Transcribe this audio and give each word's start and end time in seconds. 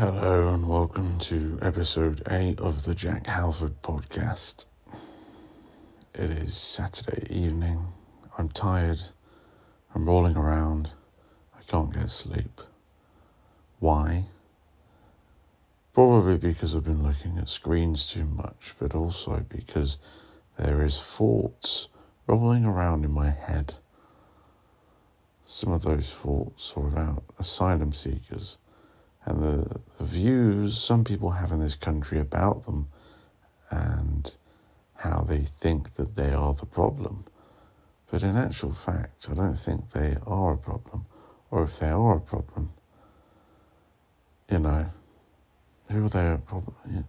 Hello 0.00 0.54
and 0.54 0.68
welcome 0.68 1.18
to 1.18 1.58
episode 1.60 2.22
8 2.30 2.60
of 2.60 2.84
the 2.84 2.94
Jack 2.94 3.26
Halford 3.26 3.82
podcast. 3.82 4.66
It 6.14 6.30
is 6.30 6.56
Saturday 6.56 7.26
evening. 7.28 7.88
I'm 8.38 8.48
tired. 8.48 9.00
I'm 9.92 10.06
rolling 10.06 10.36
around. 10.36 10.90
I 11.58 11.64
can't 11.64 11.92
get 11.92 12.12
sleep. 12.12 12.60
Why? 13.80 14.26
Probably 15.92 16.38
because 16.38 16.76
I've 16.76 16.84
been 16.84 17.02
looking 17.02 17.36
at 17.36 17.48
screens 17.48 18.06
too 18.06 18.24
much, 18.24 18.76
but 18.78 18.94
also 18.94 19.44
because 19.48 19.98
there 20.56 20.84
is 20.84 21.02
thoughts 21.02 21.88
rolling 22.28 22.64
around 22.64 23.04
in 23.04 23.10
my 23.10 23.30
head. 23.30 23.74
Some 25.44 25.72
of 25.72 25.82
those 25.82 26.14
thoughts 26.14 26.72
are 26.76 26.86
about 26.86 27.24
asylum 27.40 27.92
seekers 27.92 28.58
and 29.28 29.42
the, 29.42 29.80
the 29.98 30.04
views 30.04 30.78
some 30.82 31.04
people 31.04 31.32
have 31.32 31.52
in 31.52 31.60
this 31.60 31.74
country 31.74 32.18
about 32.18 32.64
them 32.64 32.88
and 33.70 34.32
how 34.96 35.20
they 35.20 35.40
think 35.40 35.94
that 35.94 36.16
they 36.16 36.32
are 36.32 36.54
the 36.54 36.64
problem. 36.64 37.26
But 38.10 38.22
in 38.22 38.38
actual 38.38 38.72
fact, 38.72 39.28
I 39.30 39.34
don't 39.34 39.56
think 39.58 39.90
they 39.90 40.16
are 40.26 40.54
a 40.54 40.56
problem. 40.56 41.04
Or 41.50 41.62
if 41.64 41.78
they 41.78 41.90
are 41.90 42.16
a 42.16 42.20
problem, 42.20 42.70
you 44.50 44.60
know, 44.60 44.86
who 45.90 46.06
are 46.06 46.08
they 46.08 46.32
a 46.32 46.38
problem? 46.38 46.74
It 46.86 47.04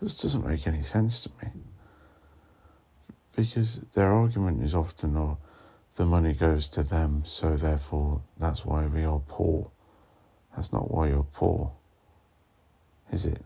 just 0.00 0.22
doesn't 0.22 0.46
make 0.46 0.64
any 0.68 0.82
sense 0.82 1.18
to 1.20 1.30
me. 1.42 1.50
Because 3.34 3.80
their 3.94 4.12
argument 4.12 4.62
is 4.62 4.74
often, 4.74 5.16
oh, 5.16 5.38
the 5.96 6.06
money 6.06 6.34
goes 6.34 6.68
to 6.68 6.84
them, 6.84 7.24
so 7.24 7.56
therefore 7.56 8.22
that's 8.38 8.64
why 8.64 8.86
we 8.86 9.04
are 9.04 9.20
poor. 9.26 9.72
That's 10.58 10.72
not 10.72 10.90
why 10.90 11.06
you're 11.06 11.22
poor, 11.22 11.70
is 13.12 13.24
it? 13.24 13.42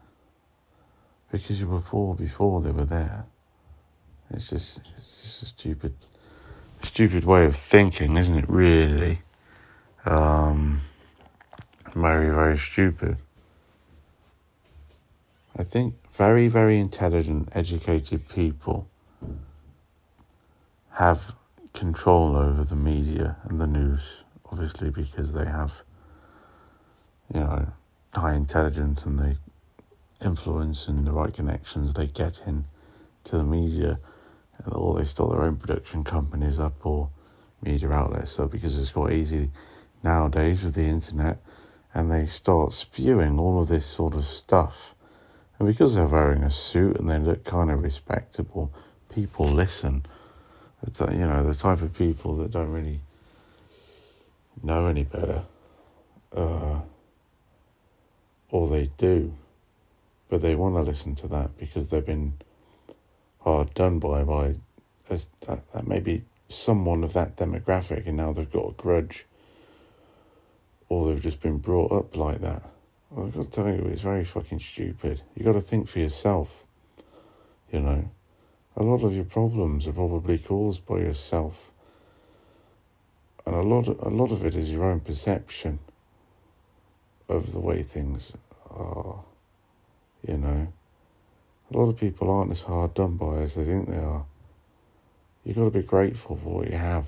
Because 1.30 1.60
you 1.60 1.68
were 1.68 1.82
poor 1.82 2.14
before 2.14 2.62
they 2.62 2.70
were 2.70 2.86
there. 2.86 3.26
It's 4.30 4.48
just, 4.48 4.78
it's 4.96 5.20
just 5.20 5.42
a 5.42 5.46
stupid, 5.46 5.94
stupid 6.82 7.24
way 7.24 7.44
of 7.44 7.54
thinking, 7.54 8.16
isn't 8.16 8.34
it? 8.34 8.48
Really, 8.48 9.18
um, 10.06 10.80
very, 11.94 12.30
very 12.30 12.56
stupid. 12.56 13.18
I 15.54 15.64
think 15.64 15.96
very, 16.14 16.48
very 16.48 16.78
intelligent, 16.78 17.50
educated 17.52 18.26
people 18.30 18.88
have 20.92 21.34
control 21.74 22.36
over 22.36 22.64
the 22.64 22.76
media 22.76 23.36
and 23.44 23.60
the 23.60 23.66
news, 23.66 24.22
obviously, 24.50 24.88
because 24.88 25.34
they 25.34 25.44
have 25.44 25.82
you 27.32 27.40
know, 27.40 27.72
high 28.12 28.34
intelligence 28.34 29.06
and 29.06 29.18
the 29.18 29.36
influence 30.24 30.88
and 30.88 31.06
the 31.06 31.12
right 31.12 31.32
connections 31.32 31.94
they 31.94 32.06
get 32.06 32.42
in 32.46 32.64
to 33.24 33.38
the 33.38 33.44
media, 33.44 33.98
and 34.58 34.74
or 34.74 34.98
they 34.98 35.04
start 35.04 35.30
their 35.30 35.42
own 35.42 35.56
production 35.56 36.04
companies 36.04 36.60
up 36.60 36.84
or 36.84 37.10
media 37.62 37.90
outlets 37.90 38.38
up 38.38 38.50
because 38.50 38.78
it's 38.78 38.90
quite 38.90 39.12
easy 39.12 39.50
nowadays 40.02 40.62
with 40.64 40.74
the 40.74 40.84
internet, 40.84 41.38
and 41.94 42.10
they 42.10 42.26
start 42.26 42.72
spewing 42.72 43.38
all 43.38 43.62
of 43.62 43.68
this 43.68 43.86
sort 43.86 44.14
of 44.14 44.24
stuff. 44.24 44.94
And 45.58 45.68
because 45.68 45.94
they're 45.94 46.06
wearing 46.06 46.42
a 46.42 46.50
suit 46.50 46.96
and 46.96 47.08
they 47.08 47.18
look 47.18 47.44
kind 47.44 47.70
of 47.70 47.82
respectable, 47.82 48.72
people 49.14 49.46
listen. 49.46 50.04
It's, 50.84 51.00
you 51.00 51.26
know, 51.26 51.44
the 51.44 51.54
type 51.54 51.82
of 51.82 51.94
people 51.94 52.34
that 52.36 52.50
don't 52.50 52.72
really 52.72 53.00
know 54.62 54.86
any 54.86 55.04
better. 55.04 55.44
Uh, 56.34 56.80
or 58.52 58.68
they 58.68 58.90
do, 58.98 59.34
but 60.28 60.42
they 60.42 60.54
want 60.54 60.76
to 60.76 60.82
listen 60.82 61.16
to 61.16 61.26
that 61.26 61.58
because 61.58 61.88
they've 61.88 62.06
been 62.06 62.34
hard 63.40 63.74
done 63.74 63.98
by 63.98 64.22
by 64.22 64.54
as 65.10 65.30
that, 65.46 65.68
that 65.72 65.88
maybe 65.88 66.22
someone 66.48 67.02
of 67.02 67.14
that 67.14 67.34
demographic, 67.36 68.06
and 68.06 68.18
now 68.18 68.32
they've 68.32 68.52
got 68.52 68.68
a 68.68 68.72
grudge, 68.72 69.24
or 70.88 71.08
they've 71.08 71.22
just 71.22 71.40
been 71.40 71.58
brought 71.58 71.90
up 71.90 72.14
like 72.14 72.40
that. 72.42 72.70
Well, 73.10 73.26
I've 73.26 73.34
got 73.34 73.44
to 73.44 73.50
tell 73.50 73.68
you, 73.68 73.86
it's 73.86 74.02
very 74.02 74.24
fucking 74.24 74.60
stupid. 74.60 75.22
You 75.34 75.44
got 75.44 75.52
to 75.52 75.60
think 75.60 75.88
for 75.88 75.98
yourself. 75.98 76.64
You 77.72 77.80
know, 77.80 78.10
a 78.76 78.82
lot 78.82 79.02
of 79.02 79.14
your 79.14 79.24
problems 79.24 79.86
are 79.86 79.92
probably 79.92 80.36
caused 80.36 80.84
by 80.84 80.98
yourself, 80.98 81.72
and 83.46 83.54
a 83.54 83.62
lot, 83.62 83.88
a 83.88 84.10
lot 84.10 84.30
of 84.30 84.44
it 84.44 84.54
is 84.54 84.70
your 84.70 84.84
own 84.84 85.00
perception 85.00 85.78
of 87.28 87.52
the 87.52 87.60
way 87.60 87.82
things 87.82 88.36
are. 88.70 89.20
You 90.26 90.36
know, 90.36 90.72
a 91.70 91.76
lot 91.76 91.88
of 91.88 91.98
people 91.98 92.30
aren't 92.30 92.52
as 92.52 92.62
hard 92.62 92.94
done 92.94 93.16
by 93.16 93.38
as 93.38 93.54
they 93.54 93.64
think 93.64 93.88
they 93.88 93.98
are. 93.98 94.24
You've 95.44 95.56
got 95.56 95.64
to 95.64 95.70
be 95.70 95.82
grateful 95.82 96.36
for 96.36 96.58
what 96.58 96.70
you 96.70 96.76
have, 96.76 97.06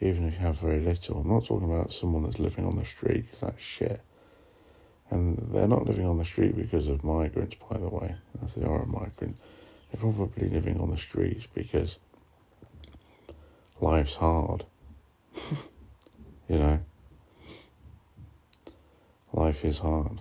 even 0.00 0.26
if 0.26 0.34
you 0.34 0.40
have 0.40 0.58
very 0.58 0.80
little. 0.80 1.20
I'm 1.20 1.28
not 1.28 1.46
talking 1.46 1.72
about 1.72 1.92
someone 1.92 2.24
that's 2.24 2.40
living 2.40 2.66
on 2.66 2.76
the 2.76 2.84
street 2.84 3.26
because 3.26 3.40
that's 3.40 3.62
shit. 3.62 4.00
And 5.10 5.38
they're 5.52 5.68
not 5.68 5.86
living 5.86 6.06
on 6.06 6.18
the 6.18 6.24
street 6.24 6.56
because 6.56 6.88
of 6.88 7.04
migrants, 7.04 7.56
by 7.68 7.78
the 7.78 7.88
way, 7.88 8.16
as 8.44 8.54
they 8.54 8.64
are 8.64 8.82
a 8.82 8.86
migrant. 8.86 9.36
They're 9.90 10.00
probably 10.00 10.48
living 10.48 10.80
on 10.80 10.90
the 10.90 10.98
streets 10.98 11.46
because 11.46 11.98
life's 13.80 14.16
hard. 14.16 14.64
you 16.48 16.58
know? 16.58 16.80
Life 19.32 19.64
is 19.64 19.78
hard. 19.78 20.20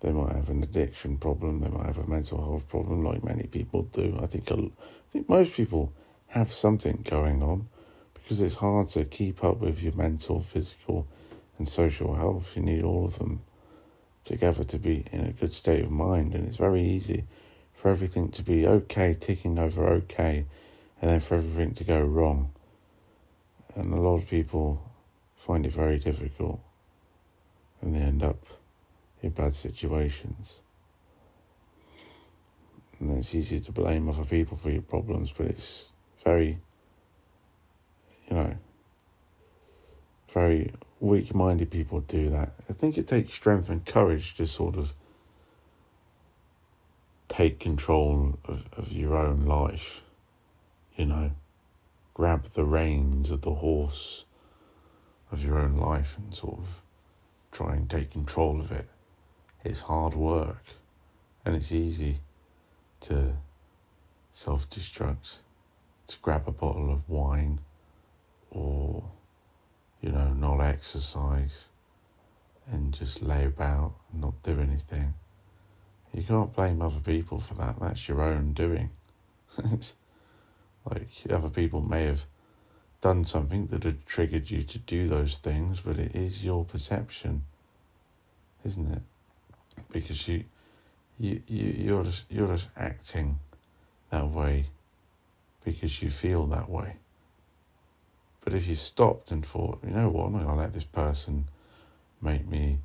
They 0.00 0.12
might 0.12 0.34
have 0.34 0.48
an 0.48 0.62
addiction 0.62 1.16
problem, 1.16 1.60
they 1.60 1.68
might 1.68 1.86
have 1.86 1.98
a 1.98 2.06
mental 2.06 2.38
health 2.38 2.68
problem, 2.68 3.04
like 3.04 3.24
many 3.24 3.44
people 3.44 3.82
do. 3.82 4.16
I 4.20 4.26
think, 4.26 4.50
I 4.50 4.70
think 5.12 5.28
most 5.28 5.52
people 5.52 5.92
have 6.28 6.52
something 6.52 7.04
going 7.08 7.42
on 7.42 7.68
because 8.14 8.40
it's 8.40 8.56
hard 8.56 8.88
to 8.90 9.04
keep 9.04 9.42
up 9.42 9.58
with 9.58 9.82
your 9.82 9.94
mental, 9.94 10.40
physical, 10.40 11.08
and 11.56 11.66
social 11.66 12.14
health. 12.14 12.52
You 12.54 12.62
need 12.62 12.84
all 12.84 13.06
of 13.06 13.18
them 13.18 13.42
together 14.24 14.62
to 14.62 14.78
be 14.78 15.04
in 15.10 15.20
a 15.20 15.32
good 15.32 15.52
state 15.52 15.84
of 15.84 15.90
mind, 15.90 16.34
and 16.34 16.46
it's 16.46 16.58
very 16.58 16.82
easy 16.82 17.24
for 17.74 17.90
everything 17.90 18.30
to 18.32 18.42
be 18.42 18.66
okay, 18.66 19.16
ticking 19.18 19.58
over 19.58 19.86
okay, 19.86 20.46
and 21.00 21.10
then 21.10 21.20
for 21.20 21.36
everything 21.36 21.74
to 21.74 21.84
go 21.84 22.00
wrong. 22.02 22.52
And 23.74 23.92
a 23.92 24.00
lot 24.00 24.16
of 24.16 24.28
people 24.28 24.82
find 25.36 25.64
it 25.66 25.72
very 25.72 25.98
difficult 25.98 26.60
and 27.80 27.94
they 27.94 28.00
end 28.00 28.22
up 28.22 28.44
in 29.22 29.30
bad 29.30 29.54
situations. 29.54 30.56
And 32.98 33.16
it's 33.16 33.34
easy 33.34 33.60
to 33.60 33.72
blame 33.72 34.08
other 34.08 34.24
people 34.24 34.56
for 34.56 34.70
your 34.70 34.82
problems, 34.82 35.32
but 35.36 35.46
it's 35.46 35.92
very, 36.24 36.58
you 38.28 38.36
know, 38.36 38.56
very 40.32 40.72
weak 41.00 41.34
minded 41.34 41.70
people 41.70 42.00
do 42.00 42.28
that. 42.30 42.52
I 42.68 42.72
think 42.72 42.98
it 42.98 43.06
takes 43.06 43.32
strength 43.32 43.68
and 43.68 43.84
courage 43.84 44.34
to 44.36 44.46
sort 44.46 44.76
of 44.76 44.92
take 47.28 47.60
control 47.60 48.38
of, 48.44 48.64
of 48.76 48.90
your 48.90 49.16
own 49.16 49.44
life, 49.44 50.02
you 50.96 51.06
know, 51.06 51.32
grab 52.14 52.46
the 52.46 52.64
reins 52.64 53.30
of 53.30 53.42
the 53.42 53.54
horse 53.54 54.24
of 55.30 55.44
your 55.44 55.58
own 55.58 55.76
life 55.76 56.16
and 56.18 56.34
sort 56.34 56.58
of 56.58 56.82
try 57.52 57.74
and 57.74 57.88
take 57.88 58.10
control 58.10 58.60
of 58.60 58.70
it. 58.70 58.86
It's 59.64 59.82
hard 59.82 60.14
work 60.14 60.64
and 61.44 61.54
it's 61.56 61.72
easy 61.72 62.20
to 63.00 63.34
self 64.32 64.68
destruct, 64.68 65.36
to 66.06 66.16
grab 66.20 66.44
a 66.46 66.52
bottle 66.52 66.92
of 66.92 67.08
wine 67.08 67.60
or, 68.50 69.04
you 70.00 70.10
know, 70.10 70.32
not 70.32 70.60
exercise 70.60 71.66
and 72.66 72.92
just 72.92 73.22
lay 73.22 73.44
about 73.44 73.94
and 74.12 74.20
not 74.20 74.42
do 74.42 74.60
anything. 74.60 75.14
You 76.12 76.22
can't 76.22 76.54
blame 76.54 76.82
other 76.82 77.00
people 77.00 77.40
for 77.40 77.54
that. 77.54 77.80
That's 77.80 78.08
your 78.08 78.22
own 78.22 78.52
doing. 78.52 78.90
It's 79.72 79.94
like 80.84 81.08
other 81.28 81.50
people 81.50 81.80
may 81.80 82.04
have 82.04 82.24
done 83.00 83.24
something 83.24 83.66
that 83.68 83.84
had 83.84 84.06
triggered 84.06 84.50
you 84.50 84.62
to 84.62 84.78
do 84.78 85.08
those 85.08 85.38
things, 85.38 85.80
but 85.80 85.98
it 85.98 86.14
is 86.14 86.44
your 86.44 86.64
perception, 86.64 87.42
isn't 88.64 88.92
it? 88.92 89.02
Because 89.92 90.26
you, 90.26 90.44
you, 91.18 91.42
you 91.46 91.74
you're 91.76 92.04
just 92.04 92.26
you're 92.30 92.48
just 92.48 92.68
acting 92.76 93.38
that 94.10 94.28
way 94.28 94.66
because 95.64 96.02
you 96.02 96.10
feel 96.10 96.46
that 96.46 96.68
way. 96.68 96.96
But 98.44 98.54
if 98.54 98.66
you 98.66 98.76
stopped 98.76 99.30
and 99.30 99.44
thought, 99.44 99.80
you 99.84 99.90
know 99.90 100.08
what, 100.08 100.26
I'm 100.26 100.32
not 100.32 100.44
going 100.44 100.54
to 100.54 100.60
let 100.60 100.72
this 100.72 100.84
person 100.84 101.48
make 102.22 102.48
me 102.48 102.78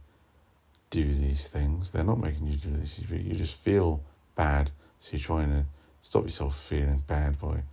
do 0.89 1.05
these 1.05 1.47
things. 1.47 1.91
They're 1.91 2.03
not 2.03 2.19
making 2.19 2.47
you 2.47 2.57
do 2.57 2.75
this. 2.77 2.99
You 3.09 3.35
just 3.35 3.55
feel 3.55 4.01
bad, 4.35 4.71
so 4.99 5.11
you're 5.11 5.19
trying 5.19 5.51
to 5.51 5.65
stop 6.01 6.25
yourself 6.25 6.59
feeling 6.59 7.03
bad 7.07 7.39
by 7.39 7.63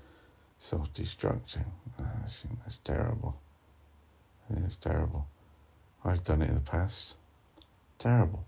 self 0.60 0.92
destructing. 0.92 1.64
That's, 1.98 2.44
that's 2.62 2.78
terrible. 2.78 3.40
It's 4.64 4.76
terrible. 4.76 5.26
I've 6.04 6.22
done 6.22 6.42
it 6.42 6.50
in 6.50 6.54
the 6.54 6.60
past. 6.60 7.16
terrible. 7.98 8.44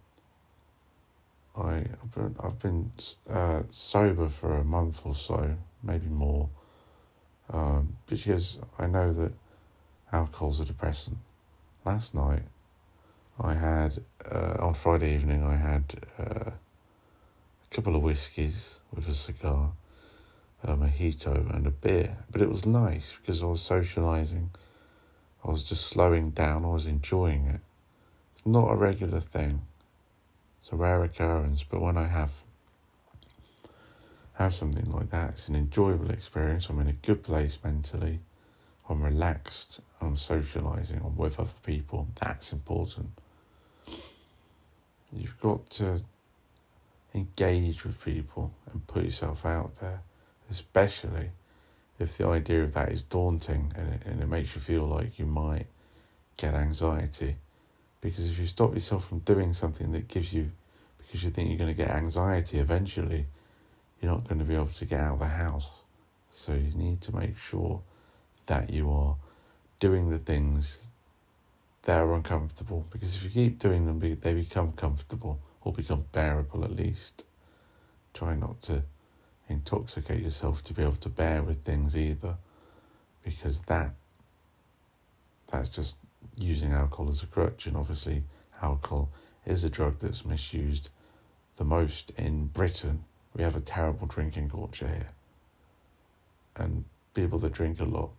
I, 1.57 1.85
I've 2.03 2.15
been, 2.15 2.37
I've 2.43 2.59
been 2.59 2.93
uh, 3.29 3.63
sober 3.71 4.29
for 4.29 4.57
a 4.57 4.65
month 4.65 5.03
or 5.05 5.15
so, 5.15 5.57
maybe 5.83 6.07
more, 6.07 6.49
um, 7.51 7.97
because 8.07 8.59
I 8.79 8.87
know 8.87 9.13
that 9.13 9.33
alcohol's 10.13 10.61
a 10.61 10.65
depressant. 10.65 11.19
Last 11.85 12.15
night, 12.15 12.43
I 13.39 13.55
had, 13.55 13.99
uh, 14.31 14.57
on 14.61 14.75
Friday 14.75 15.15
evening, 15.15 15.43
I 15.43 15.57
had 15.57 15.85
uh, 16.19 16.51
a 16.51 17.75
couple 17.75 17.97
of 17.97 18.03
whiskies 18.03 18.77
with 18.95 19.09
a 19.09 19.15
cigar, 19.15 19.73
Um, 20.65 20.83
a 20.83 20.87
mojito, 20.87 21.55
and 21.55 21.67
a 21.67 21.71
beer. 21.71 22.19
But 22.31 22.41
it 22.41 22.49
was 22.49 22.65
nice 22.65 23.15
because 23.21 23.43
I 23.43 23.47
was 23.47 23.61
socialising, 23.61 24.49
I 25.45 25.51
was 25.51 25.65
just 25.65 25.87
slowing 25.87 26.31
down, 26.31 26.65
I 26.65 26.69
was 26.69 26.87
enjoying 26.87 27.47
it. 27.47 27.61
It's 28.35 28.47
not 28.47 28.71
a 28.71 28.77
regular 28.77 29.21
thing. 29.21 29.63
It's 30.61 30.71
a 30.71 30.77
rare 30.77 31.03
occurrence, 31.03 31.65
but 31.65 31.81
when 31.81 31.97
I 31.97 32.07
have 32.07 32.31
have 34.35 34.55
something 34.55 34.91
like 34.91 35.11
that, 35.11 35.31
it's 35.31 35.49
an 35.49 35.57
enjoyable 35.57 36.11
experience. 36.11 36.69
I'm 36.69 36.81
in 36.81 36.89
a 36.89 36.93
good 36.93 37.23
place 37.23 37.59
mentally. 37.63 38.21
I'm 38.89 39.03
relaxed. 39.03 39.81
I'm 40.01 40.17
socializing. 40.17 41.01
I'm 41.05 41.17
with 41.17 41.39
other 41.39 41.51
people. 41.65 42.09
That's 42.21 42.53
important. 42.53 43.11
You've 45.15 45.39
got 45.41 45.69
to 45.71 46.03
engage 47.15 47.85
with 47.85 48.03
people 48.03 48.53
and 48.73 48.87
put 48.87 49.05
yourself 49.05 49.45
out 49.45 49.77
there, 49.77 50.01
especially 50.51 51.31
if 51.99 52.17
the 52.19 52.27
idea 52.27 52.65
of 52.65 52.75
that 52.75 52.91
is 52.91 53.03
daunting 53.03 53.73
and 53.77 53.95
it, 53.95 54.03
and 54.07 54.23
it 54.23 54.29
makes 54.29 54.55
you 54.55 54.61
feel 54.61 54.85
like 54.85 55.19
you 55.19 55.27
might 55.27 55.67
get 56.37 56.55
anxiety. 56.55 57.37
Because 58.01 58.31
if 58.31 58.39
you 58.39 58.47
stop 58.47 58.75
yourself 58.75 59.09
from 59.09 59.21
doing 59.21 59.55
something 59.55 59.93
that 59.93 60.09
gives 60.09 60.33
you, 60.33 60.51
because 60.99 61.23
you 61.23 61.31
think 61.31 61.49
you're 61.49 61.59
going 61.59 61.71
to 61.71 61.77
get 61.77 61.91
anxiety 61.91 62.59
eventually, 62.59 63.27
you're 64.01 64.11
not 64.11 64.27
going 64.27 64.41
to 64.41 64.45
be 64.45 64.55
able 64.55 64.67
to 64.67 64.85
get 64.85 65.01
out 65.01 65.15
of 65.15 65.21
the 65.21 65.27
house. 65.27 65.69
So 66.33 66.53
you 66.55 66.73
need 66.75 67.01
to 67.03 67.15
make 67.15 67.39
sure 67.39 67.83
that 68.47 68.71
you 68.71 68.91
are 68.91 69.17
doing 69.79 70.11
the 70.11 70.19
things 70.19 70.89
that 71.83 72.01
are 72.01 72.15
uncomfortable. 72.15 72.87
Because 72.91 73.15
if 73.15 73.25
you 73.25 73.31
keep 73.31 73.59
doing 73.59 73.87
them, 73.87 74.01
they 74.01 74.35
become 74.35 74.73
comfortable 74.73 75.39
or 75.63 75.73
become 75.73 76.07
bearable 76.11 76.65
at 76.65 76.75
least. 76.75 77.25
Try 78.15 78.35
not 78.35 78.61
to 78.63 78.83
intoxicate 79.49 80.23
yourself 80.23 80.63
to 80.65 80.75
be 80.75 80.83
able 80.83 80.97
to 80.97 81.09
bear 81.09 81.43
with 81.43 81.65
things 81.65 81.97
either, 81.97 82.37
because 83.25 83.63
that 83.63 83.95
that's 85.51 85.69
just 85.69 85.97
using 86.39 86.73
alcohol 86.73 87.11
as 87.11 87.23
a 87.23 87.27
crutch, 87.27 87.67
and 87.67 87.77
obviously 87.77 88.23
alcohol 88.63 89.11
is 89.45 89.65
a 89.65 89.71
drug 89.71 89.99
that's 89.99 90.25
misused 90.25 90.89
the 91.57 91.65
most 91.65 92.11
in 92.17 92.47
Britain. 92.47 93.05
We 93.37 93.43
have 93.43 93.57
a 93.57 93.61
terrible 93.61 94.07
drinking 94.07 94.51
culture 94.51 94.89
here, 94.89 95.11
and 96.57 96.85
people 97.15 97.39
that 97.41 97.53
drink 97.53 97.81
a 97.81 97.85
lot, 97.85 98.11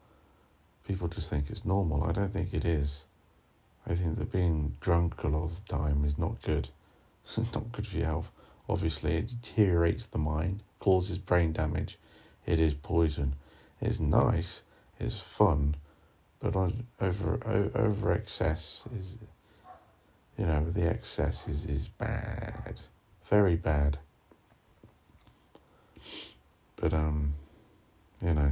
people 0.87 1.07
just 1.07 1.29
think 1.29 1.49
it's 1.49 1.65
normal. 1.65 2.03
I 2.03 2.11
don't 2.11 2.33
think 2.33 2.53
it 2.53 2.65
is. 2.65 3.05
I 3.85 3.95
think 3.95 4.17
that 4.17 4.31
being 4.31 4.75
drunk 4.79 5.23
a 5.23 5.27
lot 5.27 5.43
of 5.43 5.55
the 5.55 5.77
time 5.77 6.05
is 6.05 6.17
not 6.17 6.41
good. 6.41 6.69
It's 7.25 7.37
not 7.53 7.71
good 7.71 7.87
for 7.87 7.97
your 7.97 8.05
health. 8.05 8.31
Obviously, 8.69 9.13
it 9.15 9.27
deteriorates 9.27 10.05
the 10.05 10.17
mind, 10.17 10.63
causes 10.83 11.17
brain 11.17 11.53
damage. 11.53 11.97
It 12.45 12.59
is 12.59 12.73
poison. 12.73 13.35
It's 13.79 14.01
nice. 14.01 14.63
It's 14.99 15.17
fun, 15.17 15.75
but 16.41 16.57
on 16.57 16.87
over 16.99 17.39
over 17.73 18.11
excess 18.11 18.83
is, 18.93 19.15
you 20.37 20.45
know, 20.45 20.69
the 20.69 20.89
excess 20.89 21.47
is 21.47 21.65
is 21.65 21.87
bad, 21.87 22.81
very 23.29 23.55
bad. 23.55 23.97
But 26.75 26.93
um, 26.93 27.35
you 28.21 28.33
know, 28.33 28.51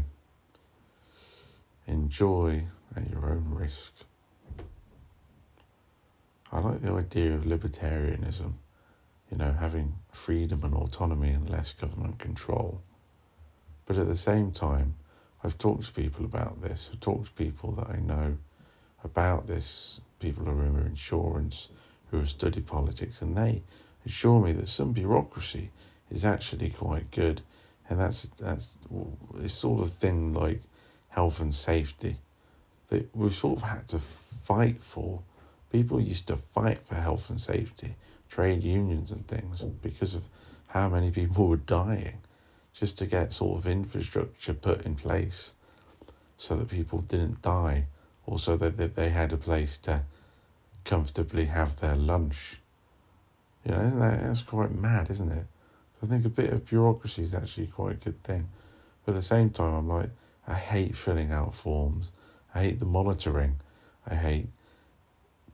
enjoy 1.85 2.63
at 2.95 3.09
your 3.09 3.29
own 3.29 3.45
risk. 3.49 3.91
I 6.49 6.59
like 6.59 6.81
the 6.81 6.93
idea 6.93 7.35
of 7.35 7.43
libertarianism, 7.43 8.53
you 9.31 9.37
know, 9.37 9.53
having 9.53 9.95
freedom 10.11 10.63
and 10.63 10.73
autonomy 10.73 11.29
and 11.29 11.49
less 11.49 11.73
government 11.73 12.19
control. 12.19 12.81
But 13.85 13.97
at 13.97 14.07
the 14.07 14.15
same 14.15 14.51
time, 14.51 14.95
I've 15.43 15.57
talked 15.57 15.85
to 15.85 15.93
people 15.93 16.25
about 16.25 16.61
this. 16.61 16.89
I've 16.91 16.99
talked 16.99 17.27
to 17.27 17.31
people 17.31 17.71
that 17.73 17.89
I 17.89 17.99
know 17.99 18.37
about 19.03 19.47
this, 19.47 20.01
people 20.19 20.45
who 20.45 20.51
are 20.51 20.65
in 20.65 20.85
insurance, 20.85 21.69
who 22.11 22.17
have 22.17 22.29
studied 22.29 22.67
politics, 22.67 23.21
and 23.21 23.35
they 23.35 23.63
assure 24.05 24.41
me 24.41 24.51
that 24.53 24.69
some 24.69 24.91
bureaucracy 24.91 25.71
is 26.11 26.25
actually 26.25 26.69
quite 26.69 27.09
good. 27.11 27.41
And 27.89 27.99
that's 27.99 28.23
that's 28.37 28.77
it's 29.39 29.53
sort 29.53 29.81
of 29.81 29.93
thing 29.93 30.33
like 30.33 30.61
health 31.09 31.39
and 31.39 31.53
safety 31.53 32.17
that 32.89 33.13
we've 33.15 33.33
sort 33.33 33.57
of 33.57 33.63
had 33.63 33.87
to 33.89 33.99
fight 33.99 34.83
for 34.83 35.21
People 35.71 36.01
used 36.01 36.27
to 36.27 36.35
fight 36.35 36.79
for 36.85 36.95
health 36.95 37.29
and 37.29 37.39
safety, 37.39 37.95
trade 38.31 38.63
unions 38.63 39.11
and 39.11 39.27
things, 39.27 39.61
because 39.61 40.15
of 40.15 40.23
how 40.67 40.89
many 40.89 41.11
people 41.11 41.47
were 41.49 41.57
dying, 41.57 42.17
just 42.73 42.97
to 42.97 43.05
get 43.05 43.33
sort 43.33 43.59
of 43.59 43.67
infrastructure 43.67 44.53
put 44.53 44.85
in 44.85 44.95
place 44.95 45.53
so 46.37 46.55
that 46.55 46.69
people 46.69 46.99
didn't 47.01 47.41
die, 47.41 47.85
or 48.25 48.39
so 48.39 48.55
that, 48.55 48.77
that 48.77 48.95
they 48.95 49.09
had 49.09 49.31
a 49.31 49.37
place 49.37 49.77
to 49.77 50.01
comfortably 50.85 51.45
have 51.45 51.79
their 51.79 51.95
lunch. 51.95 52.59
You 53.65 53.71
know, 53.73 53.99
that, 53.99 54.21
that's 54.21 54.41
quite 54.41 54.71
mad, 54.71 55.11
isn't 55.11 55.31
it? 55.31 55.45
I 56.01 56.07
think 56.07 56.25
a 56.25 56.29
bit 56.29 56.51
of 56.51 56.65
bureaucracy 56.65 57.23
is 57.23 57.33
actually 57.33 57.67
quite 57.67 57.91
a 57.93 58.05
good 58.05 58.23
thing. 58.23 58.49
But 59.05 59.11
at 59.11 59.15
the 59.15 59.21
same 59.21 59.51
time, 59.51 59.73
I'm 59.73 59.87
like, 59.87 60.09
I 60.47 60.55
hate 60.55 60.95
filling 60.95 61.31
out 61.31 61.53
forms. 61.53 62.11
I 62.55 62.63
hate 62.63 62.79
the 62.79 62.85
monitoring. 62.85 63.59
I 64.07 64.15
hate 64.15 64.47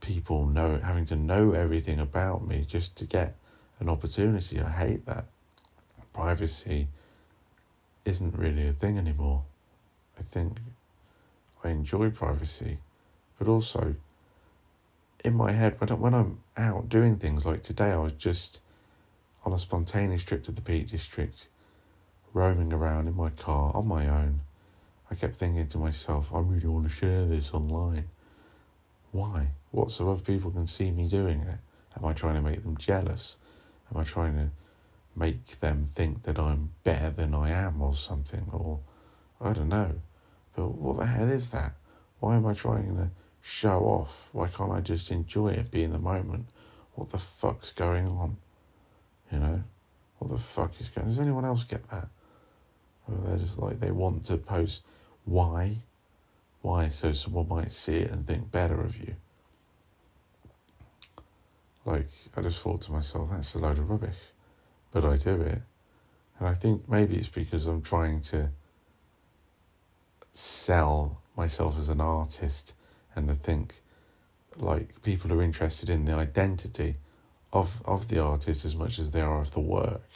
people 0.00 0.46
know 0.46 0.78
having 0.82 1.06
to 1.06 1.16
know 1.16 1.52
everything 1.52 1.98
about 1.98 2.46
me 2.46 2.64
just 2.66 2.96
to 2.96 3.04
get 3.04 3.36
an 3.80 3.88
opportunity. 3.88 4.60
I 4.60 4.70
hate 4.70 5.06
that. 5.06 5.26
Privacy 6.12 6.88
isn't 8.04 8.36
really 8.36 8.66
a 8.66 8.72
thing 8.72 8.98
anymore. 8.98 9.42
I 10.18 10.22
think 10.22 10.58
I 11.62 11.70
enjoy 11.70 12.10
privacy, 12.10 12.78
but 13.38 13.48
also 13.48 13.94
in 15.24 15.34
my 15.34 15.52
head 15.52 15.80
when, 15.80 15.90
I, 15.90 15.94
when 15.94 16.14
I'm 16.14 16.40
out 16.56 16.88
doing 16.88 17.16
things 17.16 17.44
like 17.44 17.62
today, 17.62 17.90
I 17.90 17.98
was 17.98 18.12
just 18.12 18.60
on 19.44 19.52
a 19.52 19.58
spontaneous 19.58 20.24
trip 20.24 20.44
to 20.44 20.52
the 20.52 20.60
Peak 20.60 20.90
District, 20.90 21.48
roaming 22.32 22.72
around 22.72 23.08
in 23.08 23.16
my 23.16 23.30
car 23.30 23.74
on 23.74 23.86
my 23.86 24.06
own. 24.06 24.40
I 25.10 25.14
kept 25.14 25.36
thinking 25.36 25.66
to 25.68 25.78
myself, 25.78 26.30
I 26.34 26.40
really 26.40 26.66
want 26.66 26.88
to 26.88 26.94
share 26.94 27.24
this 27.26 27.52
online. 27.52 28.08
Why? 29.10 29.48
What 29.70 29.90
so 29.90 30.10
other 30.10 30.22
people 30.22 30.50
can 30.50 30.66
see 30.66 30.90
me 30.90 31.08
doing 31.08 31.40
it? 31.40 31.58
Am 31.96 32.04
I 32.04 32.12
trying 32.12 32.36
to 32.36 32.42
make 32.42 32.62
them 32.62 32.76
jealous? 32.76 33.36
Am 33.92 34.00
I 34.00 34.04
trying 34.04 34.34
to 34.36 34.50
make 35.16 35.46
them 35.60 35.84
think 35.84 36.22
that 36.22 36.38
I'm 36.38 36.70
better 36.84 37.10
than 37.10 37.34
I 37.34 37.50
am 37.50 37.82
or 37.82 37.94
something? 37.94 38.46
Or 38.52 38.80
I 39.40 39.52
don't 39.52 39.68
know. 39.68 39.94
But 40.54 40.72
what 40.72 40.98
the 40.98 41.06
hell 41.06 41.28
is 41.28 41.50
that? 41.50 41.72
Why 42.20 42.36
am 42.36 42.46
I 42.46 42.54
trying 42.54 42.96
to 42.96 43.10
show 43.40 43.80
off? 43.80 44.28
Why 44.32 44.48
can't 44.48 44.72
I 44.72 44.80
just 44.80 45.10
enjoy 45.10 45.48
it, 45.48 45.70
be 45.70 45.82
in 45.82 45.92
the 45.92 45.98
moment? 45.98 46.46
What 46.94 47.10
the 47.10 47.18
fuck's 47.18 47.70
going 47.72 48.06
on? 48.06 48.36
You 49.30 49.38
know? 49.38 49.62
What 50.18 50.30
the 50.30 50.38
fuck 50.38 50.72
is 50.80 50.88
going 50.88 51.06
on? 51.06 51.10
Does 51.12 51.20
anyone 51.20 51.44
else 51.44 51.64
get 51.64 51.88
that? 51.90 52.08
Or 53.06 53.16
they're 53.24 53.38
just 53.38 53.58
like 53.58 53.80
they 53.80 53.90
want 53.90 54.24
to 54.26 54.36
post 54.36 54.82
why? 55.24 55.76
Why? 56.62 56.88
So 56.88 57.12
someone 57.12 57.48
might 57.48 57.72
see 57.72 57.96
it 57.96 58.10
and 58.10 58.26
think 58.26 58.50
better 58.50 58.80
of 58.80 58.96
you. 58.96 59.14
Like, 61.88 62.08
I 62.36 62.42
just 62.42 62.60
thought 62.60 62.82
to 62.82 62.92
myself, 62.92 63.30
that's 63.30 63.54
a 63.54 63.58
load 63.58 63.78
of 63.78 63.88
rubbish. 63.88 64.18
But 64.92 65.06
I 65.06 65.16
do 65.16 65.40
it. 65.40 65.62
And 66.38 66.48
I 66.48 66.54
think 66.54 66.88
maybe 66.88 67.16
it's 67.16 67.30
because 67.30 67.66
I'm 67.66 67.80
trying 67.80 68.20
to 68.22 68.50
sell 70.32 71.22
myself 71.34 71.78
as 71.78 71.88
an 71.88 72.00
artist 72.00 72.74
and 73.14 73.30
I 73.30 73.34
think 73.34 73.80
like 74.56 75.02
people 75.02 75.32
are 75.32 75.42
interested 75.42 75.88
in 75.88 76.04
the 76.04 76.14
identity 76.14 76.96
of 77.52 77.82
of 77.84 78.08
the 78.08 78.20
artist 78.20 78.64
as 78.64 78.76
much 78.76 78.98
as 78.98 79.10
they 79.10 79.20
are 79.20 79.40
of 79.40 79.52
the 79.52 79.60
work. 79.60 80.08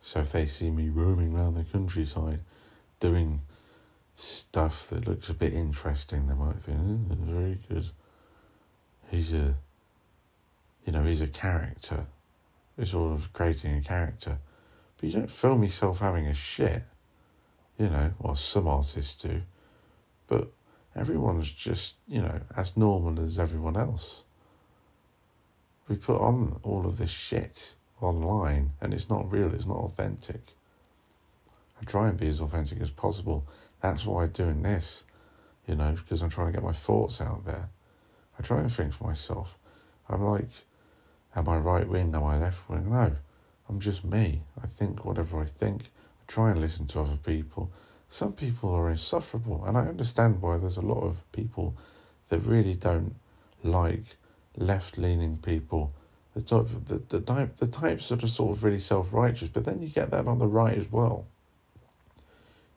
So 0.00 0.20
if 0.20 0.32
they 0.32 0.46
see 0.46 0.70
me 0.70 0.88
roaming 0.88 1.34
around 1.34 1.54
the 1.54 1.64
countryside 1.64 2.40
doing 3.00 3.42
stuff 4.14 4.88
that 4.88 5.08
looks 5.08 5.28
a 5.28 5.34
bit 5.34 5.52
interesting, 5.52 6.26
they 6.26 6.34
might 6.34 6.60
think, 6.60 6.78
oh, 6.78 7.14
very 7.24 7.58
good. 7.68 7.86
He's 9.10 9.34
a, 9.34 9.54
you 10.84 10.92
know, 10.92 11.04
he's 11.04 11.20
a 11.20 11.26
character. 11.26 12.06
It's 12.76 12.94
all 12.94 13.12
of 13.12 13.32
creating 13.32 13.76
a 13.76 13.80
character. 13.80 14.38
But 14.96 15.06
you 15.08 15.12
don't 15.12 15.30
film 15.30 15.62
yourself 15.62 16.00
having 16.00 16.26
a 16.26 16.34
shit, 16.34 16.82
you 17.78 17.88
know, 17.88 18.12
well, 18.18 18.34
some 18.34 18.68
artists 18.68 19.22
do. 19.22 19.42
But 20.26 20.50
everyone's 20.96 21.52
just, 21.52 21.96
you 22.08 22.20
know, 22.20 22.40
as 22.56 22.76
normal 22.76 23.24
as 23.24 23.38
everyone 23.38 23.76
else. 23.76 24.22
we 25.88 25.96
put 25.96 26.20
on 26.20 26.58
all 26.62 26.86
of 26.86 26.96
this 26.96 27.10
shit 27.10 27.74
online 28.00 28.70
and 28.80 28.94
it's 28.94 29.10
not 29.10 29.30
real, 29.30 29.52
it's 29.54 29.66
not 29.66 29.76
authentic. 29.78 30.40
I 31.80 31.84
try 31.84 32.08
and 32.08 32.18
be 32.18 32.28
as 32.28 32.40
authentic 32.40 32.80
as 32.80 32.90
possible. 32.90 33.46
That's 33.80 34.06
why 34.06 34.24
I'm 34.24 34.30
doing 34.30 34.62
this, 34.62 35.04
you 35.66 35.74
know, 35.74 35.92
because 35.92 36.22
I'm 36.22 36.30
trying 36.30 36.48
to 36.48 36.52
get 36.52 36.62
my 36.62 36.72
thoughts 36.72 37.20
out 37.20 37.44
there. 37.44 37.68
I 38.38 38.42
try 38.42 38.60
and 38.60 38.72
think 38.72 38.94
for 38.94 39.04
myself. 39.04 39.58
I'm 40.08 40.22
like, 40.22 40.48
am 41.36 41.48
I 41.48 41.56
right 41.56 41.88
wing? 41.88 42.14
Am 42.14 42.24
I 42.24 42.38
left 42.38 42.68
wing? 42.68 42.90
No, 42.90 43.12
I'm 43.68 43.80
just 43.80 44.04
me. 44.04 44.42
I 44.62 44.66
think 44.66 45.04
whatever 45.04 45.40
I 45.40 45.46
think. 45.46 45.82
I 45.82 46.32
try 46.32 46.50
and 46.50 46.60
listen 46.60 46.86
to 46.88 47.00
other 47.00 47.16
people. 47.16 47.70
Some 48.08 48.32
people 48.32 48.72
are 48.72 48.90
insufferable, 48.90 49.64
and 49.64 49.76
I 49.76 49.86
understand 49.86 50.40
why 50.40 50.58
there's 50.58 50.76
a 50.76 50.82
lot 50.82 51.02
of 51.02 51.16
people 51.32 51.74
that 52.28 52.40
really 52.40 52.74
don't 52.74 53.16
like 53.62 54.16
left 54.56 54.98
leaning 54.98 55.38
people. 55.38 55.92
The 56.34 56.42
type, 56.42 56.66
the, 56.86 56.94
the 56.96 57.20
type, 57.20 57.56
the 57.56 57.66
types 57.66 58.08
that 58.08 58.22
are 58.22 58.28
sort 58.28 58.56
of 58.56 58.64
really 58.64 58.80
self 58.80 59.12
righteous, 59.12 59.48
but 59.48 59.64
then 59.64 59.80
you 59.80 59.88
get 59.88 60.10
that 60.10 60.26
on 60.26 60.38
the 60.38 60.46
right 60.46 60.76
as 60.76 60.90
well. 60.90 61.26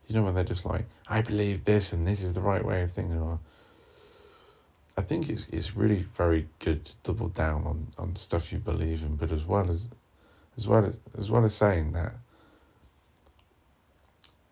You 0.06 0.16
know 0.16 0.22
when 0.22 0.34
they're 0.34 0.44
just 0.44 0.64
like, 0.64 0.86
I 1.08 1.20
believe 1.20 1.64
this 1.64 1.92
and 1.92 2.06
this 2.06 2.22
is 2.22 2.34
the 2.34 2.40
right 2.40 2.64
way 2.64 2.82
of 2.82 2.92
thinking. 2.92 3.38
I 4.98 5.02
think 5.02 5.30
it's 5.30 5.46
it's 5.50 5.76
really 5.76 6.04
very 6.16 6.48
good 6.58 6.84
to 6.86 6.92
double 7.04 7.28
down 7.28 7.64
on, 7.64 7.86
on 7.96 8.16
stuff 8.16 8.52
you 8.52 8.58
believe 8.58 9.02
in, 9.02 9.14
but 9.14 9.30
as 9.30 9.44
well 9.44 9.70
as 9.70 9.86
as 10.56 10.66
well 10.66 10.84
as 10.84 10.98
as 11.16 11.30
well 11.30 11.44
as 11.44 11.54
saying 11.54 11.92
that 11.92 12.14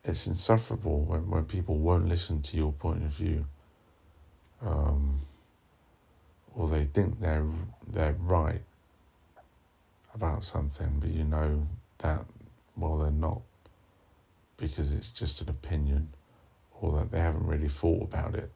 it's 0.04 0.28
insufferable 0.28 1.00
when, 1.00 1.28
when 1.28 1.46
people 1.46 1.76
won't 1.78 2.08
listen 2.08 2.42
to 2.42 2.56
your 2.56 2.70
point 2.70 3.02
of 3.02 3.10
view. 3.10 3.44
Um, 4.62 5.22
or 6.54 6.68
they 6.68 6.84
think 6.84 7.18
they're 7.18 7.48
they're 7.84 8.16
right 8.20 8.62
about 10.14 10.44
something, 10.44 10.98
but 11.00 11.10
you 11.10 11.24
know 11.24 11.66
that 11.98 12.24
well 12.76 12.98
they're 12.98 13.10
not 13.10 13.40
because 14.56 14.92
it's 14.92 15.08
just 15.08 15.40
an 15.40 15.48
opinion 15.48 16.10
or 16.80 16.92
that 16.98 17.10
they 17.10 17.18
haven't 17.18 17.48
really 17.48 17.68
thought 17.68 18.04
about 18.04 18.36
it. 18.36 18.52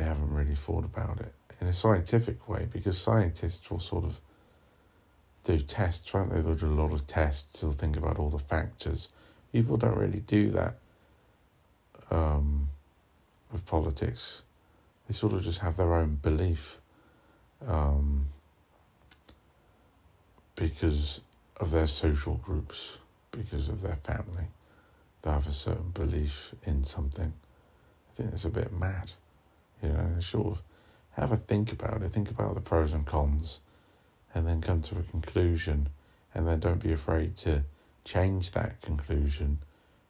They 0.00 0.06
haven't 0.06 0.32
really 0.32 0.54
thought 0.54 0.86
about 0.86 1.20
it 1.20 1.34
in 1.60 1.66
a 1.66 1.74
scientific 1.74 2.48
way 2.48 2.66
because 2.72 2.96
scientists 2.96 3.70
will 3.70 3.80
sort 3.80 4.04
of 4.04 4.18
do 5.44 5.58
tests, 5.58 6.14
won't 6.14 6.32
they? 6.32 6.40
They'll 6.40 6.54
do 6.54 6.68
a 6.68 6.80
lot 6.80 6.94
of 6.94 7.06
tests, 7.06 7.60
they'll 7.60 7.72
think 7.72 7.98
about 7.98 8.18
all 8.18 8.30
the 8.30 8.38
factors. 8.38 9.10
People 9.52 9.76
don't 9.76 9.98
really 9.98 10.20
do 10.20 10.52
that 10.52 10.76
um, 12.10 12.70
with 13.52 13.66
politics. 13.66 14.42
They 15.06 15.12
sort 15.12 15.34
of 15.34 15.42
just 15.42 15.58
have 15.58 15.76
their 15.76 15.92
own 15.92 16.14
belief 16.22 16.78
um, 17.68 18.28
because 20.54 21.20
of 21.58 21.72
their 21.72 21.86
social 21.86 22.36
groups 22.36 22.96
because 23.32 23.68
of 23.68 23.82
their 23.82 23.96
family. 23.96 24.46
They 25.20 25.30
have 25.30 25.46
a 25.46 25.52
certain 25.52 25.90
belief 25.90 26.54
in 26.64 26.84
something. 26.84 27.34
I 27.34 28.16
think 28.16 28.32
it's 28.32 28.46
a 28.46 28.50
bit 28.50 28.72
mad, 28.72 29.12
you 29.82 29.88
know, 29.88 30.16
sort 30.20 30.46
of 30.46 30.62
have 31.12 31.32
a 31.32 31.36
think 31.36 31.72
about 31.72 32.02
it, 32.02 32.10
think 32.10 32.30
about 32.30 32.54
the 32.54 32.60
pros 32.60 32.92
and 32.92 33.06
cons, 33.06 33.60
and 34.34 34.46
then 34.46 34.60
come 34.60 34.80
to 34.82 34.98
a 34.98 35.02
conclusion, 35.02 35.88
and 36.34 36.46
then 36.46 36.60
don't 36.60 36.82
be 36.82 36.92
afraid 36.92 37.36
to 37.38 37.64
change 38.04 38.52
that 38.52 38.80
conclusion 38.82 39.58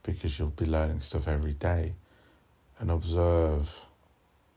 because 0.02 0.38
you'll 0.38 0.48
be 0.48 0.64
learning 0.66 1.00
stuff 1.00 1.28
every 1.28 1.52
day 1.52 1.94
and 2.78 2.90
observe 2.90 3.86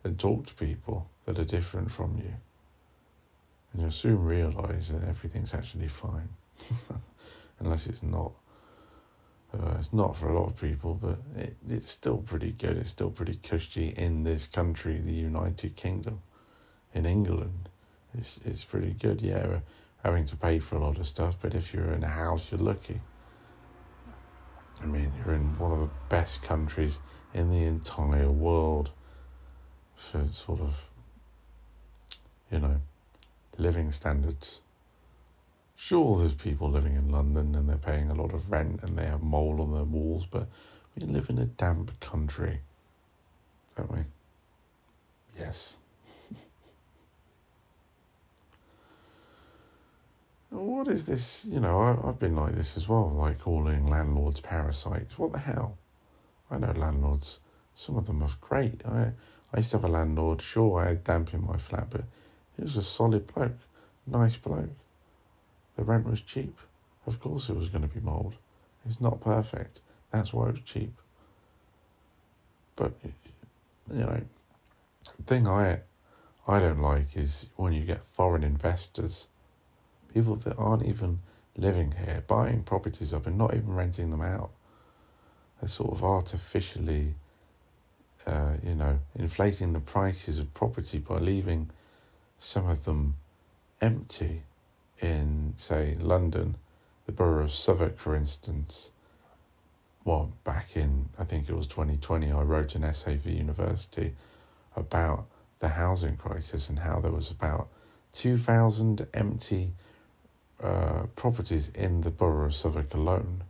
and 0.03 0.20
talk 0.20 0.46
to 0.46 0.53
people 0.55 1.10
that 1.25 1.39
are 1.39 1.46
different 1.46 1.91
from 1.91 2.17
you. 2.17 2.34
And 3.72 3.82
you'll 3.82 3.91
soon 3.91 4.24
realize 4.24 4.89
that 4.89 5.08
everything's 5.08 5.53
actually 5.53 5.88
fine, 5.88 6.29
unless 7.60 7.88
it's 7.88 8.03
not. 8.03 8.32
Uh, 9.53 9.75
it's 9.79 9.93
not 9.93 10.17
for 10.17 10.29
a 10.29 10.39
lot 10.39 10.48
of 10.48 10.60
people, 10.60 10.95
but 10.95 11.19
it, 11.36 11.55
it's 11.69 11.89
still 11.89 12.17
pretty 12.17 12.51
good. 12.51 12.75
It's 12.75 12.89
still 12.89 13.12
pretty 13.12 13.36
cushy 13.36 13.93
in 13.95 14.24
this 14.24 14.48
country, 14.48 15.00
the 15.00 15.12
United 15.13 15.75
Kingdom. 15.75 16.22
In 16.93 17.05
England, 17.05 17.69
it's 18.17 18.39
it's 18.45 18.63
pretty 18.63 18.91
good. 18.91 19.22
Yeah, 19.22 19.45
we're 19.48 19.62
having 20.03 20.25
to 20.25 20.36
pay 20.36 20.60
for 20.60 20.75
a 20.75 20.79
lot 20.79 20.98
of 20.98 21.07
stuff, 21.07 21.38
but 21.41 21.53
if 21.53 21.74
you're 21.74 21.93
in 21.93 22.03
a 22.03 22.07
house, 22.07 22.51
you're 22.51 22.60
lucky. 22.60 23.01
I 24.81 24.86
mean, 24.86 25.12
you're 25.19 25.36
in 25.36 25.57
one 25.57 25.72
of 25.72 25.79
the 25.79 25.89
best 26.10 26.41
countries 26.41 27.00
in 27.33 27.51
the 27.51 27.63
entire 27.63 28.29
world 28.29 28.91
for 29.95 30.27
sort 30.29 30.60
of, 30.62 30.83
you 32.51 32.60
know, 32.60 32.81
living 33.57 33.91
standards. 33.91 34.62
Sure, 35.75 36.18
there's 36.18 36.34
people 36.34 36.70
living 36.70 36.96
in 36.96 37.12
London 37.12 37.56
and 37.56 37.68
they're 37.68 37.77
paying 37.77 38.10
a 38.10 38.13
lot 38.13 38.34
of 38.34 38.51
rent 38.51 38.82
and 38.84 38.98
they 38.98 39.06
have 39.06 39.22
mold 39.24 39.60
on 39.60 39.74
their 39.74 39.84
walls, 39.84 40.25
but 40.25 40.48
we 40.96 41.06
live 41.08 41.30
in 41.30 41.39
a 41.39 41.46
damp 41.46 42.00
country, 42.00 42.60
don't 43.75 43.92
we? 43.92 44.00
Yes. 45.38 45.77
what 50.50 50.88
is 50.88 51.06
this? 51.06 51.46
You 51.50 51.60
know, 51.60 51.80
I, 51.80 51.96
have 52.06 52.20
been 52.20 52.36
like 52.36 52.53
this 52.56 52.77
as 52.77 52.88
well, 52.88 53.10
like 53.10 53.39
calling 53.39 53.88
landlords 53.88 54.39
parasites. 54.42 55.18
What 55.18 55.32
the 55.32 55.39
hell? 55.39 55.77
I 56.51 56.60
know 56.60 56.72
landlords, 56.72 57.39
some 57.74 57.98
of 57.98 58.06
them 58.06 58.22
are 58.22 58.30
great. 58.39 58.86
I, 58.86 59.13
I 59.53 59.58
used 59.58 59.72
to 59.72 59.77
have 59.77 59.86
a 59.86 59.88
landlord, 59.88 60.42
sure, 60.42 60.80
I 60.80 60.89
had 60.89 61.03
damp 61.03 61.34
in 61.34 61.46
my 61.46 61.58
flat, 61.58 61.88
but 61.89 62.03
he 62.56 62.62
was 62.62 62.77
a 62.77 62.84
solid 62.84 63.25
bloke, 63.34 63.58
nice 64.06 64.38
bloke. 64.38 64.70
The 65.75 65.84
rent 65.84 66.10
was 66.10 66.22
cheap. 66.22 66.58
Of 67.06 67.20
course 67.20 67.50
it 67.50 67.56
was 67.56 67.70
going 67.70 67.88
to 67.88 67.94
be 67.94 68.00
mould. 68.00 68.36
It's 68.86 69.01
not 69.01 69.22
perfect. 69.22 69.82
That's 70.12 70.34
why 70.34 70.50
it 70.50 70.51
was 70.51 70.62
cheap. 70.65 70.94
But, 72.75 72.94
you 73.92 74.00
know, 74.00 74.22
the 75.18 75.24
thing 75.24 75.48
I, 75.48 75.82
I 76.48 76.60
don't 76.60 76.82
like 76.82 77.15
is 77.15 77.48
when 77.56 77.74
you 77.74 77.82
get 77.82 78.06
foreign 78.06 78.44
investors, 78.44 79.27
people 80.13 80.36
that 80.38 80.58
aren't 80.58 80.86
even 80.86 81.20
living 81.56 81.94
here, 82.06 82.24
buying 82.27 82.63
properties 82.63 83.13
up 83.13 83.27
and 83.27 83.38
not 83.38 83.53
even 83.53 83.74
renting 83.74 84.10
them 84.10 84.22
out. 84.22 84.51
They're 85.60 85.70
sort 85.70 85.94
of 85.94 86.03
artificially, 86.03 87.15
uh, 88.25 88.58
you 88.63 88.75
know, 88.75 89.00
inflating 89.15 89.74
the 89.74 89.80
prices 89.80 90.39
of 90.39 90.53
property 90.53 91.00
by 91.00 91.20
leaving 91.20 91.70
some 92.39 92.68
of 92.68 92.86
them 92.86 93.15
empty 93.82 94.44
in, 95.03 95.53
say, 95.57 95.95
London, 96.00 96.55
the 97.05 97.12
borough 97.12 97.43
of 97.43 97.51
Southwark, 97.51 98.00
for 98.00 98.15
instance. 98.15 98.91
Well, 100.05 100.31
back 100.43 100.75
in, 100.75 101.10
I 101.19 101.24
think 101.25 101.50
it 101.50 101.55
was 101.55 101.67
2020, 101.67 102.31
I 102.31 102.41
wrote 102.41 102.75
an 102.75 102.83
essay 102.83 103.17
for 103.17 103.29
university 103.29 104.13
about 104.75 105.25
the 105.60 105.69
housing 105.69 106.17
crisis 106.17 106.69
and 106.69 106.79
how 106.79 107.00
there 107.00 107.12
was 107.12 107.29
about 107.29 107.67
2,000 108.13 109.07
empty 109.13 109.72
uh, 110.62 111.03
properties 111.15 111.69
in 111.69 112.01
the 112.01 112.12
borough 112.12 112.45
of 112.45 112.55
Southwark 112.55 112.93
alone. 112.93 113.43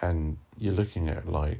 And 0.00 0.38
you're 0.58 0.74
looking 0.74 1.08
at 1.08 1.28
like 1.28 1.58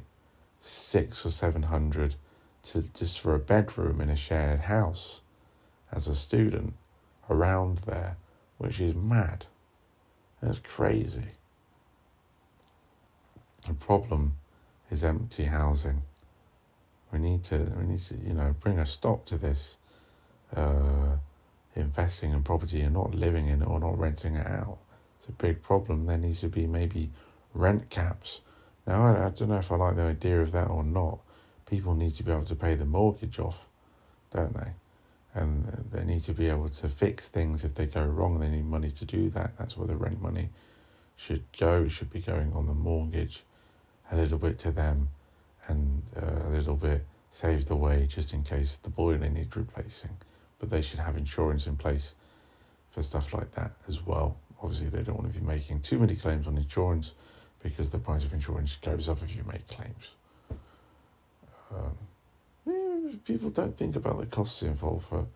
six 0.59 1.25
or 1.25 1.29
seven 1.29 1.63
hundred 1.63 2.15
to 2.63 2.83
just 2.93 3.19
for 3.19 3.35
a 3.35 3.39
bedroom 3.39 4.01
in 4.01 4.09
a 4.09 4.15
shared 4.15 4.61
house 4.61 5.21
as 5.91 6.07
a 6.07 6.15
student 6.15 6.73
around 7.29 7.79
there, 7.79 8.17
which 8.57 8.79
is 8.79 8.95
mad. 8.95 9.45
That's 10.41 10.59
crazy. 10.59 11.29
The 13.67 13.73
problem 13.73 14.37
is 14.89 15.03
empty 15.03 15.43
housing. 15.43 16.01
We 17.13 17.19
need 17.19 17.43
to 17.45 17.73
we 17.77 17.85
need 17.85 18.01
to 18.03 18.15
you 18.15 18.33
know 18.33 18.55
bring 18.59 18.79
a 18.79 18.85
stop 18.85 19.25
to 19.27 19.37
this 19.37 19.77
uh, 20.55 21.17
investing 21.75 22.31
in 22.31 22.43
property 22.43 22.81
and 22.81 22.93
not 22.93 23.13
living 23.13 23.47
in 23.47 23.61
it 23.61 23.67
or 23.67 23.79
not 23.79 23.97
renting 23.99 24.35
it 24.35 24.47
out. 24.47 24.79
It's 25.19 25.29
a 25.29 25.33
big 25.33 25.61
problem. 25.61 26.05
There 26.05 26.17
needs 26.17 26.41
to 26.41 26.49
be 26.49 26.65
maybe 26.65 27.11
rent 27.53 27.89
caps. 27.89 28.41
Now 28.87 29.03
I, 29.03 29.27
I 29.27 29.29
don't 29.29 29.49
know 29.49 29.57
if 29.57 29.71
I 29.71 29.75
like 29.75 29.95
the 29.95 30.03
idea 30.03 30.41
of 30.41 30.51
that 30.53 30.69
or 30.69 30.83
not. 30.83 31.19
People 31.65 31.93
need 31.93 32.15
to 32.15 32.23
be 32.23 32.31
able 32.31 32.45
to 32.45 32.55
pay 32.55 32.75
the 32.75 32.85
mortgage 32.85 33.39
off, 33.39 33.67
don't 34.33 34.53
they? 34.55 34.71
And 35.33 35.65
they 35.91 36.03
need 36.03 36.23
to 36.23 36.33
be 36.33 36.47
able 36.49 36.69
to 36.69 36.89
fix 36.89 37.29
things 37.29 37.63
if 37.63 37.75
they 37.75 37.85
go 37.85 38.05
wrong. 38.05 38.39
They 38.39 38.49
need 38.49 38.65
money 38.65 38.91
to 38.91 39.05
do 39.05 39.29
that. 39.29 39.57
That's 39.57 39.77
where 39.77 39.87
the 39.87 39.95
rent 39.95 40.21
money 40.21 40.49
should 41.15 41.43
go. 41.57 41.83
It 41.83 41.89
should 41.89 42.11
be 42.11 42.19
going 42.19 42.53
on 42.53 42.67
the 42.67 42.73
mortgage, 42.73 43.43
a 44.11 44.15
little 44.15 44.37
bit 44.37 44.59
to 44.59 44.71
them, 44.71 45.09
and 45.67 46.03
uh, 46.15 46.47
a 46.47 46.49
little 46.49 46.75
bit 46.75 47.05
saved 47.29 47.69
away 47.69 48.07
just 48.07 48.33
in 48.33 48.43
case 48.43 48.77
the 48.77 48.89
boiler 48.89 49.29
needs 49.29 49.55
replacing. 49.55 50.17
But 50.59 50.69
they 50.69 50.81
should 50.81 50.99
have 50.99 51.15
insurance 51.15 51.65
in 51.65 51.77
place 51.77 52.13
for 52.89 53.01
stuff 53.01 53.33
like 53.33 53.51
that 53.51 53.71
as 53.87 54.05
well. 54.05 54.37
Obviously, 54.61 54.89
they 54.89 55.01
don't 55.01 55.17
want 55.17 55.33
to 55.33 55.39
be 55.39 55.45
making 55.45 55.79
too 55.81 55.97
many 55.97 56.15
claims 56.15 56.45
on 56.45 56.57
insurance 56.57 57.13
because 57.63 57.89
the 57.89 57.99
price 57.99 58.25
of 58.25 58.33
insurance 58.33 58.75
goes 58.75 59.07
up 59.07 59.23
if 59.23 59.35
you 59.35 59.43
make 59.43 59.65
claims. 59.67 60.11
Um, 61.73 61.97
people 63.25 63.49
don't 63.49 63.77
think 63.77 63.95
about 63.95 64.19
the 64.19 64.25
costs 64.25 64.61
involved 64.61 65.07
for 65.07 65.27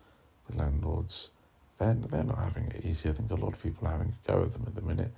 the 0.48 0.56
landlords 0.56 1.30
they're, 1.78 1.94
they're 1.94 2.24
not 2.24 2.38
having 2.38 2.66
it 2.66 2.84
easy. 2.84 3.08
I 3.08 3.12
think 3.12 3.30
a 3.30 3.34
lot 3.34 3.52
of 3.52 3.62
people 3.62 3.86
are 3.86 3.92
having 3.92 4.14
a 4.24 4.32
go 4.32 4.42
at 4.42 4.52
them 4.52 4.64
at 4.66 4.74
the 4.74 4.82
minute, 4.82 5.12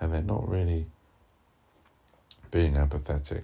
and 0.00 0.12
they're 0.12 0.22
not 0.22 0.48
really 0.48 0.86
being 2.50 2.74
empathetic. 2.74 3.42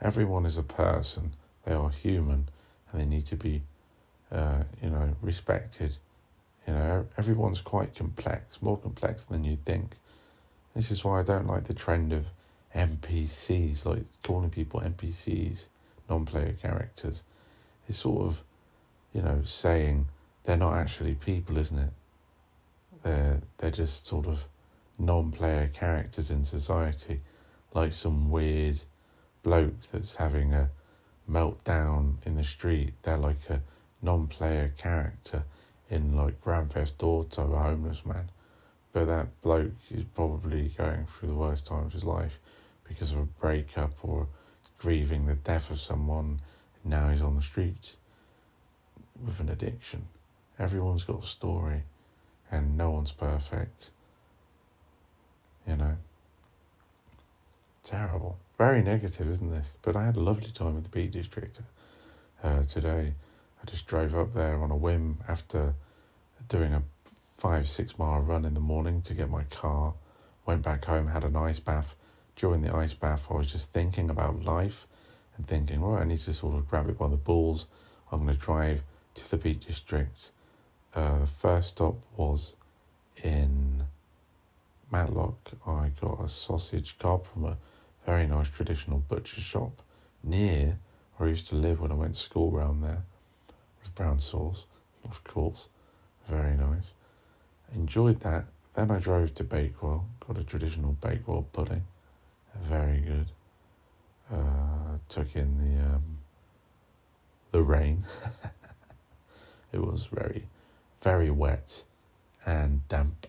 Everyone 0.00 0.46
is 0.46 0.58
a 0.58 0.62
person, 0.62 1.32
they 1.64 1.74
are 1.74 1.90
human, 1.90 2.48
and 2.90 3.00
they 3.00 3.06
need 3.06 3.26
to 3.26 3.36
be, 3.36 3.62
uh, 4.32 4.62
you 4.82 4.90
know, 4.90 5.16
respected. 5.22 5.96
You 6.66 6.74
know, 6.74 7.06
everyone's 7.16 7.60
quite 7.60 7.94
complex, 7.94 8.60
more 8.60 8.76
complex 8.76 9.24
than 9.24 9.44
you 9.44 9.56
think. 9.64 9.96
This 10.74 10.90
is 10.90 11.04
why 11.04 11.20
I 11.20 11.22
don't 11.22 11.46
like 11.46 11.64
the 11.64 11.74
trend 11.74 12.12
of 12.12 12.26
NPCs, 12.74 13.86
like 13.86 14.04
calling 14.22 14.50
people 14.50 14.80
NPCs, 14.80 15.66
non 16.10 16.26
player 16.26 16.54
characters. 16.60 17.22
It's 17.88 17.98
sort 17.98 18.26
of, 18.26 18.42
you 19.12 19.22
know, 19.22 19.42
saying 19.44 20.06
they're 20.44 20.56
not 20.56 20.74
actually 20.74 21.14
people, 21.14 21.56
isn't 21.56 21.78
it? 21.78 21.92
They're, 23.02 23.40
they're 23.58 23.70
just 23.70 24.06
sort 24.06 24.26
of 24.26 24.44
non 24.98 25.30
player 25.32 25.68
characters 25.68 26.30
in 26.30 26.44
society, 26.44 27.20
like 27.72 27.92
some 27.92 28.30
weird 28.30 28.80
bloke 29.42 29.90
that's 29.92 30.16
having 30.16 30.52
a 30.52 30.70
meltdown 31.30 32.24
in 32.26 32.34
the 32.36 32.44
street. 32.44 32.92
They're 33.02 33.16
like 33.16 33.48
a 33.48 33.62
non 34.02 34.26
player 34.26 34.72
character 34.76 35.44
in 35.90 36.16
like 36.16 36.40
Grand 36.40 36.72
Theft 36.72 37.02
Auto, 37.02 37.52
a 37.52 37.58
homeless 37.58 38.04
man. 38.04 38.30
But 38.92 39.06
that 39.06 39.40
bloke 39.42 39.72
is 39.90 40.04
probably 40.14 40.72
going 40.76 41.06
through 41.06 41.28
the 41.28 41.34
worst 41.34 41.66
time 41.66 41.86
of 41.86 41.92
his 41.92 42.04
life 42.04 42.38
because 42.86 43.12
of 43.12 43.18
a 43.18 43.24
breakup 43.24 43.92
or 44.02 44.26
grieving 44.78 45.26
the 45.26 45.34
death 45.34 45.70
of 45.70 45.80
someone. 45.80 46.40
Now 46.84 47.08
he's 47.10 47.22
on 47.22 47.36
the 47.36 47.42
street 47.42 47.96
with 49.24 49.40
an 49.40 49.48
addiction. 49.48 50.08
Everyone's 50.58 51.04
got 51.04 51.22
a 51.22 51.26
story, 51.26 51.82
and 52.50 52.76
no 52.76 52.90
one's 52.90 53.12
perfect. 53.12 53.90
You 55.66 55.76
know? 55.76 55.96
Terrible. 57.84 58.38
Very 58.56 58.82
negative, 58.82 59.28
isn't 59.28 59.50
this? 59.50 59.74
But 59.82 59.94
I 59.94 60.04
had 60.04 60.16
a 60.16 60.20
lovely 60.20 60.50
time 60.50 60.76
at 60.76 60.84
the 60.84 60.90
Peak 60.90 61.12
District 61.12 61.60
uh, 62.42 62.64
today. 62.64 63.14
I 63.62 63.70
just 63.70 63.86
drove 63.86 64.14
up 64.16 64.34
there 64.34 64.60
on 64.62 64.70
a 64.70 64.76
whim 64.76 65.18
after 65.28 65.74
doing 66.48 66.72
a 66.72 66.82
five, 67.04 67.68
six 67.68 67.98
mile 67.98 68.20
run 68.20 68.44
in 68.44 68.54
the 68.54 68.60
morning 68.60 69.02
to 69.02 69.14
get 69.14 69.30
my 69.30 69.44
car. 69.44 69.94
Went 70.44 70.62
back 70.62 70.86
home, 70.86 71.08
had 71.08 71.24
an 71.24 71.36
ice 71.36 71.60
bath. 71.60 71.94
During 72.34 72.62
the 72.62 72.74
ice 72.74 72.94
bath, 72.94 73.26
I 73.30 73.34
was 73.34 73.52
just 73.52 73.72
thinking 73.72 74.10
about 74.10 74.42
life 74.42 74.86
and 75.38 75.46
thinking, 75.46 75.80
well, 75.80 75.96
I 75.96 76.04
need 76.04 76.18
to 76.18 76.34
sort 76.34 76.56
of 76.56 76.68
grab 76.68 76.88
it 76.90 76.98
by 76.98 77.08
the 77.08 77.16
balls. 77.16 77.66
I'm 78.12 78.24
going 78.24 78.36
to 78.36 78.40
drive 78.40 78.82
to 79.14 79.30
the 79.30 79.38
Peak 79.38 79.66
District. 79.66 80.30
Uh, 80.94 81.24
first 81.24 81.70
stop 81.70 81.96
was 82.16 82.56
in 83.22 83.84
Matlock. 84.90 85.52
I 85.66 85.92
got 86.00 86.20
a 86.24 86.28
sausage 86.28 86.98
cob 86.98 87.26
from 87.26 87.44
a 87.44 87.56
very 88.04 88.26
nice 88.26 88.48
traditional 88.48 88.98
butcher 88.98 89.40
shop 89.40 89.82
near 90.22 90.78
where 91.16 91.28
I 91.28 91.30
used 91.30 91.48
to 91.48 91.54
live 91.54 91.80
when 91.80 91.92
I 91.92 91.94
went 91.94 92.14
to 92.14 92.20
school 92.20 92.50
round 92.50 92.82
there 92.82 93.02
with 93.82 93.94
brown 93.94 94.20
sauce, 94.20 94.64
of 95.04 95.22
course. 95.24 95.68
Very 96.26 96.56
nice. 96.56 96.92
Enjoyed 97.74 98.20
that. 98.20 98.46
Then 98.74 98.90
I 98.90 98.98
drove 98.98 99.34
to 99.34 99.44
Bakewell, 99.44 100.06
got 100.26 100.38
a 100.38 100.44
traditional 100.44 100.92
Bakewell 100.92 101.46
pudding. 101.52 101.84
Very 102.62 103.00
good. 103.00 103.26
Uh, 104.30 104.98
took 105.08 105.34
in 105.34 105.58
the 105.58 105.82
um, 105.82 106.18
the 107.50 107.62
rain. 107.62 108.04
it 109.72 109.80
was 109.80 110.06
very, 110.06 110.48
very 111.00 111.30
wet 111.30 111.84
and 112.44 112.86
damp 112.88 113.26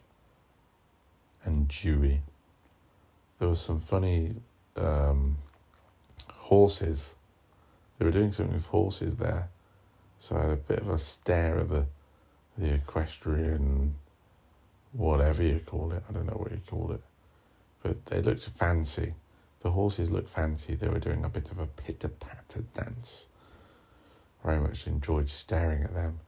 and 1.44 1.68
dewy. 1.68 2.22
There 3.40 3.48
was 3.48 3.62
some 3.62 3.80
funny 3.80 4.36
um, 4.76 5.38
horses. 6.34 7.16
They 7.98 8.06
were 8.06 8.12
doing 8.12 8.32
something 8.32 8.56
with 8.56 8.66
horses 8.66 9.18
there. 9.18 9.50
So 10.18 10.36
I 10.36 10.42
had 10.42 10.52
a 10.52 10.56
bit 10.58 10.80
of 10.80 10.90
a 10.90 11.00
stare 11.00 11.60
at 11.60 11.70
the 11.70 11.86
the 12.58 12.74
equestrian 12.74 13.96
whatever 14.92 15.44
you 15.44 15.60
call 15.66 15.94
it. 15.94 16.04
I 16.10 16.12
don't 16.12 16.26
know 16.26 16.34
what 16.34 16.52
you 16.52 16.62
call 16.68 16.92
it. 16.92 17.02
But 17.82 18.06
they 18.08 18.22
looked 18.22 18.44
fancy. 18.44 19.14
The 19.62 19.72
horses 19.72 20.10
looked 20.10 20.30
fancy. 20.30 20.76
They 20.76 20.88
were 20.88 21.00
doing 21.00 21.26
a 21.26 21.30
bit 21.30 21.52
of 21.52 21.60
a 21.60 21.68
pitter 21.68 22.08
patter 22.08 22.64
dance. 22.74 23.28
Very 24.44 24.60
much 24.60 24.88
enjoyed 24.88 25.30
staring 25.30 25.84
at 25.84 25.94
them. 25.94 26.20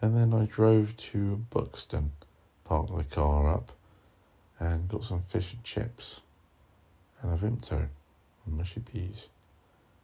And 0.00 0.16
then 0.16 0.34
I 0.34 0.44
drove 0.44 0.96
to 0.96 1.44
Buxton, 1.50 2.12
parked 2.64 2.94
the 2.94 3.04
car 3.04 3.48
up, 3.48 3.72
and 4.58 4.88
got 4.88 5.04
some 5.04 5.20
fish 5.20 5.54
and 5.54 5.64
chips 5.64 6.20
and 7.22 7.32
a 7.32 7.36
Vimto 7.36 7.88
and 8.46 8.56
mushy 8.56 8.80
peas. 8.80 9.28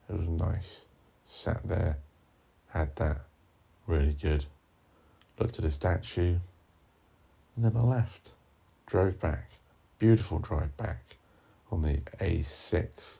It 0.09 0.19
was 0.19 0.29
nice. 0.29 0.83
Sat 1.27 1.69
there, 1.69 1.99
had 2.71 2.97
that, 2.97 3.23
really 3.87 4.15
good. 4.15 4.47
Looked 5.39 5.59
at 5.59 5.65
the 5.65 5.71
statue, 5.71 6.39
and 7.57 7.65
then 7.65 7.77
I 7.77 7.83
left. 7.83 8.31
Drove 8.87 9.21
back. 9.21 9.51
Beautiful 9.99 10.39
drive 10.39 10.75
back 10.77 11.18
on 11.71 11.83
the 11.83 11.99
A6 12.21 13.19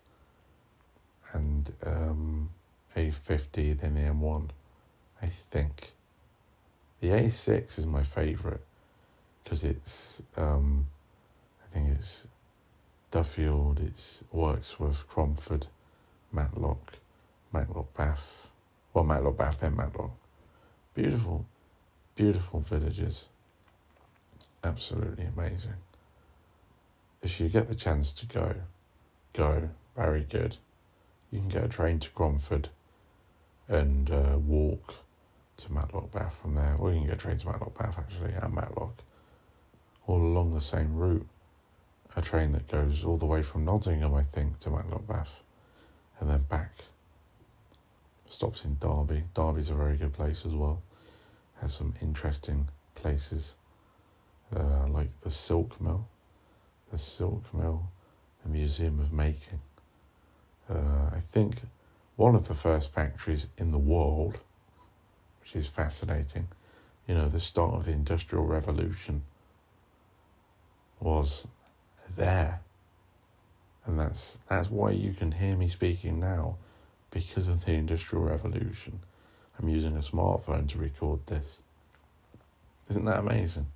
and 1.33 1.73
um, 1.85 2.51
A50, 2.97 3.79
then 3.81 3.95
the 3.95 4.01
M1, 4.01 4.49
I 5.23 5.27
think. 5.27 5.93
The 7.01 7.09
A6 7.09 7.79
is 7.79 7.87
my 7.87 8.03
favourite 8.03 8.61
because 9.43 9.65
it's, 9.65 10.23
um, 10.37 10.87
I 11.63 11.75
think 11.75 11.91
it's 11.97 12.27
Duffield, 13.11 13.81
it's 13.81 14.25
Wirksworth, 14.33 15.07
Cromford, 15.09 15.69
Matlock, 16.33 16.95
Matlock 17.53 17.95
Bath. 17.97 18.49
Well, 18.93 19.05
Matlock 19.05 19.39
Bath, 19.39 19.61
then 19.61 19.77
Matlock. 19.77 20.11
Beautiful, 20.95 21.47
beautiful 22.15 22.61
villages. 22.61 23.27
Absolutely 24.63 25.27
amazing. 25.37 25.75
If 27.23 27.41
you 27.41 27.49
get 27.49 27.69
the 27.69 27.75
chance 27.75 28.13
to 28.15 28.27
go, 28.27 28.55
go. 29.33 29.71
Very 29.97 30.23
good. 30.23 30.59
You 31.31 31.41
can 31.41 31.49
get 31.49 31.65
a 31.65 31.69
train 31.69 31.99
to 32.01 32.11
Cromford 32.11 32.69
and 33.67 34.11
uh, 34.11 34.39
walk 34.39 34.95
to 35.57 35.73
Matlock 35.73 36.13
Bath 36.13 36.37
from 36.41 36.55
there, 36.55 36.77
or 36.79 36.93
you 36.93 36.99
can 36.99 37.07
get 37.09 37.17
a 37.17 37.19
train 37.19 37.37
to 37.39 37.47
Matlock 37.47 37.77
Bath 37.77 37.99
actually 37.99 38.33
at 38.33 38.53
Matlock, 38.53 39.03
all 40.07 40.21
along 40.21 40.55
the 40.55 40.61
same 40.61 40.95
route 40.95 41.27
a 42.17 42.23
train 42.23 42.53
that 42.53 42.69
goes 42.69 43.05
all 43.05 43.17
the 43.17 43.27
way 43.27 43.43
from 43.43 43.65
Nottingham, 43.65 44.15
I 44.15 44.23
think, 44.23 44.59
to 44.61 44.71
Matlock 44.71 45.07
Bath, 45.07 45.41
and 46.21 46.29
then 46.29 46.43
back. 46.43 46.73
Stops 48.29 48.65
in 48.65 48.77
Derby. 48.79 49.25
Derby's 49.35 49.71
a 49.71 49.75
very 49.75 49.97
good 49.97 50.13
place 50.13 50.45
as 50.45 50.53
well. 50.53 50.83
Has 51.61 51.75
some 51.75 51.95
interesting 52.03 52.69
places, 52.95 53.55
uh, 54.55 54.87
like 54.89 55.09
the 55.23 55.31
Silk 55.31 55.81
Mill, 55.81 56.07
the 56.91 56.99
Silk 56.99 57.53
Mill, 57.53 57.91
the 58.43 58.49
Museum 58.49 59.01
of 59.01 59.13
Making. 59.13 59.61
Uh, 60.69 61.11
I 61.13 61.21
think 61.21 61.57
one 62.17 62.35
of 62.35 62.49
the 62.49 62.55
first 62.55 62.93
factories 62.93 63.47
in 63.57 63.73
the 63.73 63.79
world, 63.79 64.41
which 65.41 65.55
is 65.55 65.67
fascinating. 65.67 66.49
You 67.07 67.15
know, 67.15 67.29
the 67.29 67.41
start 67.41 67.75
of 67.75 67.87
the 67.87 67.93
Industrial 67.93 68.45
Revolution 68.45 69.23
was 71.01 71.49
there. 72.17 72.61
And 73.87 73.99
that's 73.99 74.39
that's 74.49 74.71
why 74.71 74.91
you 74.91 75.13
can 75.13 75.33
hear 75.33 75.57
me 75.57 75.69
speaking 75.69 76.21
now, 76.21 76.57
because 77.11 77.49
of 77.49 77.65
the 77.65 77.73
Industrial 77.73 78.25
Revolution. 78.25 79.01
I'm 79.59 79.69
using 79.69 79.97
a 79.97 80.01
smartphone 80.01 80.69
to 80.69 80.79
record 80.79 81.27
this. 81.27 81.63
Isn't 82.91 83.07
that 83.07 83.21
amazing? 83.21 83.67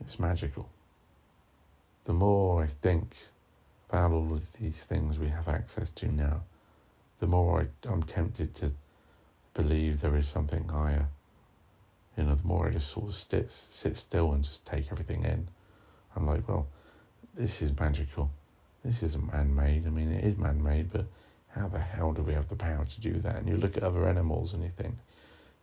It's 0.00 0.18
magical. 0.18 0.68
The 2.04 2.12
more 2.12 2.62
I 2.62 2.66
think 2.66 3.16
about 3.88 4.12
all 4.12 4.34
of 4.34 4.52
these 4.54 4.84
things 4.84 5.18
we 5.18 5.28
have 5.28 5.48
access 5.48 5.90
to 5.90 6.10
now, 6.10 6.42
the 7.20 7.26
more 7.26 7.60
I, 7.60 7.88
I'm 7.88 8.02
tempted 8.02 8.54
to 8.56 8.72
believe 9.54 10.00
there 10.00 10.16
is 10.16 10.26
something 10.26 10.68
higher. 10.68 11.06
You 12.16 12.24
know, 12.24 12.34
the 12.34 12.46
more 12.46 12.68
I 12.68 12.72
just 12.72 12.88
sort 12.90 13.08
of 13.08 13.14
sit, 13.14 13.50
sit 13.50 13.96
still 13.96 14.32
and 14.32 14.42
just 14.42 14.66
take 14.66 14.90
everything 14.90 15.24
in. 15.24 15.48
I'm 16.16 16.26
like, 16.26 16.48
well, 16.48 16.66
this 17.34 17.62
is 17.62 17.78
magical. 17.78 18.30
This 18.84 19.02
isn't 19.02 19.32
man 19.32 19.54
made. 19.54 19.86
I 19.86 19.90
mean, 19.90 20.10
it 20.12 20.24
is 20.24 20.36
man 20.36 20.62
made, 20.62 20.92
but 20.92 21.06
how 21.54 21.68
the 21.68 21.78
hell 21.78 22.12
do 22.12 22.22
we 22.22 22.34
have 22.34 22.48
the 22.48 22.56
power 22.56 22.84
to 22.84 23.00
do 23.00 23.14
that? 23.20 23.36
And 23.36 23.48
you 23.48 23.56
look 23.56 23.76
at 23.76 23.82
other 23.82 24.08
animals 24.08 24.52
and 24.52 24.62
you 24.62 24.70
think, 24.70 24.96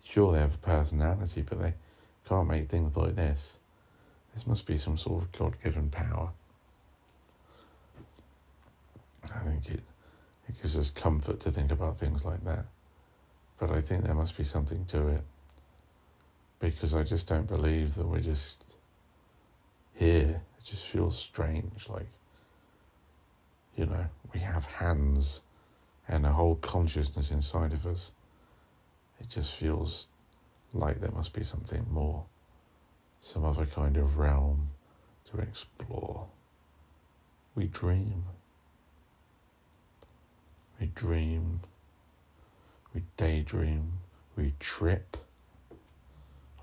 sure, 0.03 0.31
they 0.31 0.39
have 0.39 0.55
a 0.55 0.59
personality, 0.59 1.43
but 1.47 1.61
they 1.61 1.73
can't 2.27 2.47
make 2.47 2.69
things 2.69 2.95
like 2.95 3.15
this. 3.15 3.57
This 4.33 4.47
must 4.47 4.65
be 4.65 4.77
some 4.77 4.97
sort 4.97 5.23
of 5.23 5.31
God 5.31 5.55
given 5.63 5.89
power. 5.89 6.29
I 9.35 9.39
think 9.39 9.69
it, 9.69 9.81
it 10.47 10.61
gives 10.61 10.77
us 10.77 10.89
comfort 10.91 11.39
to 11.41 11.51
think 11.51 11.71
about 11.71 11.97
things 11.99 12.25
like 12.25 12.43
that. 12.45 12.65
But 13.59 13.71
I 13.71 13.81
think 13.81 14.05
there 14.05 14.15
must 14.15 14.37
be 14.37 14.43
something 14.45 14.85
to 14.85 15.07
it. 15.09 15.23
because 16.59 16.93
I 16.93 17.03
just 17.03 17.27
don't 17.27 17.47
believe 17.47 17.95
that 17.95 18.07
we're 18.07 18.19
just 18.19 18.63
here. 19.95 20.41
It 20.59 20.63
just 20.65 20.85
feels 20.85 21.17
strange. 21.17 21.87
Like, 21.89 22.07
you 23.75 23.85
know, 23.85 24.05
we 24.33 24.41
have 24.41 24.65
hands 24.65 25.41
and 26.07 26.25
a 26.25 26.31
whole 26.31 26.55
consciousness 26.55 27.31
inside 27.31 27.73
of 27.73 27.85
us. 27.85 28.11
It 29.19 29.29
just 29.29 29.53
feels 29.53 30.07
like 30.73 31.01
there 31.01 31.11
must 31.11 31.33
be 31.33 31.43
something 31.43 31.85
more, 31.91 32.25
some 33.21 33.43
other 33.43 33.65
kind 33.65 33.97
of 33.97 34.17
realm 34.17 34.69
to 35.31 35.39
explore. 35.39 36.27
We 37.55 37.65
dream. 37.65 38.23
We 40.79 40.87
dream. 40.87 41.61
We 42.93 43.03
daydream. 43.17 43.99
We 44.35 44.53
trip 44.59 45.17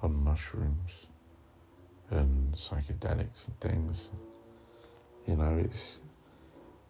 on 0.03 0.25
mushrooms 0.25 0.93
and 2.11 2.55
psychedelics 2.55 3.49
and 3.49 3.61
things. 3.61 4.11
You 5.27 5.37
know, 5.37 5.59
it's 5.59 6.01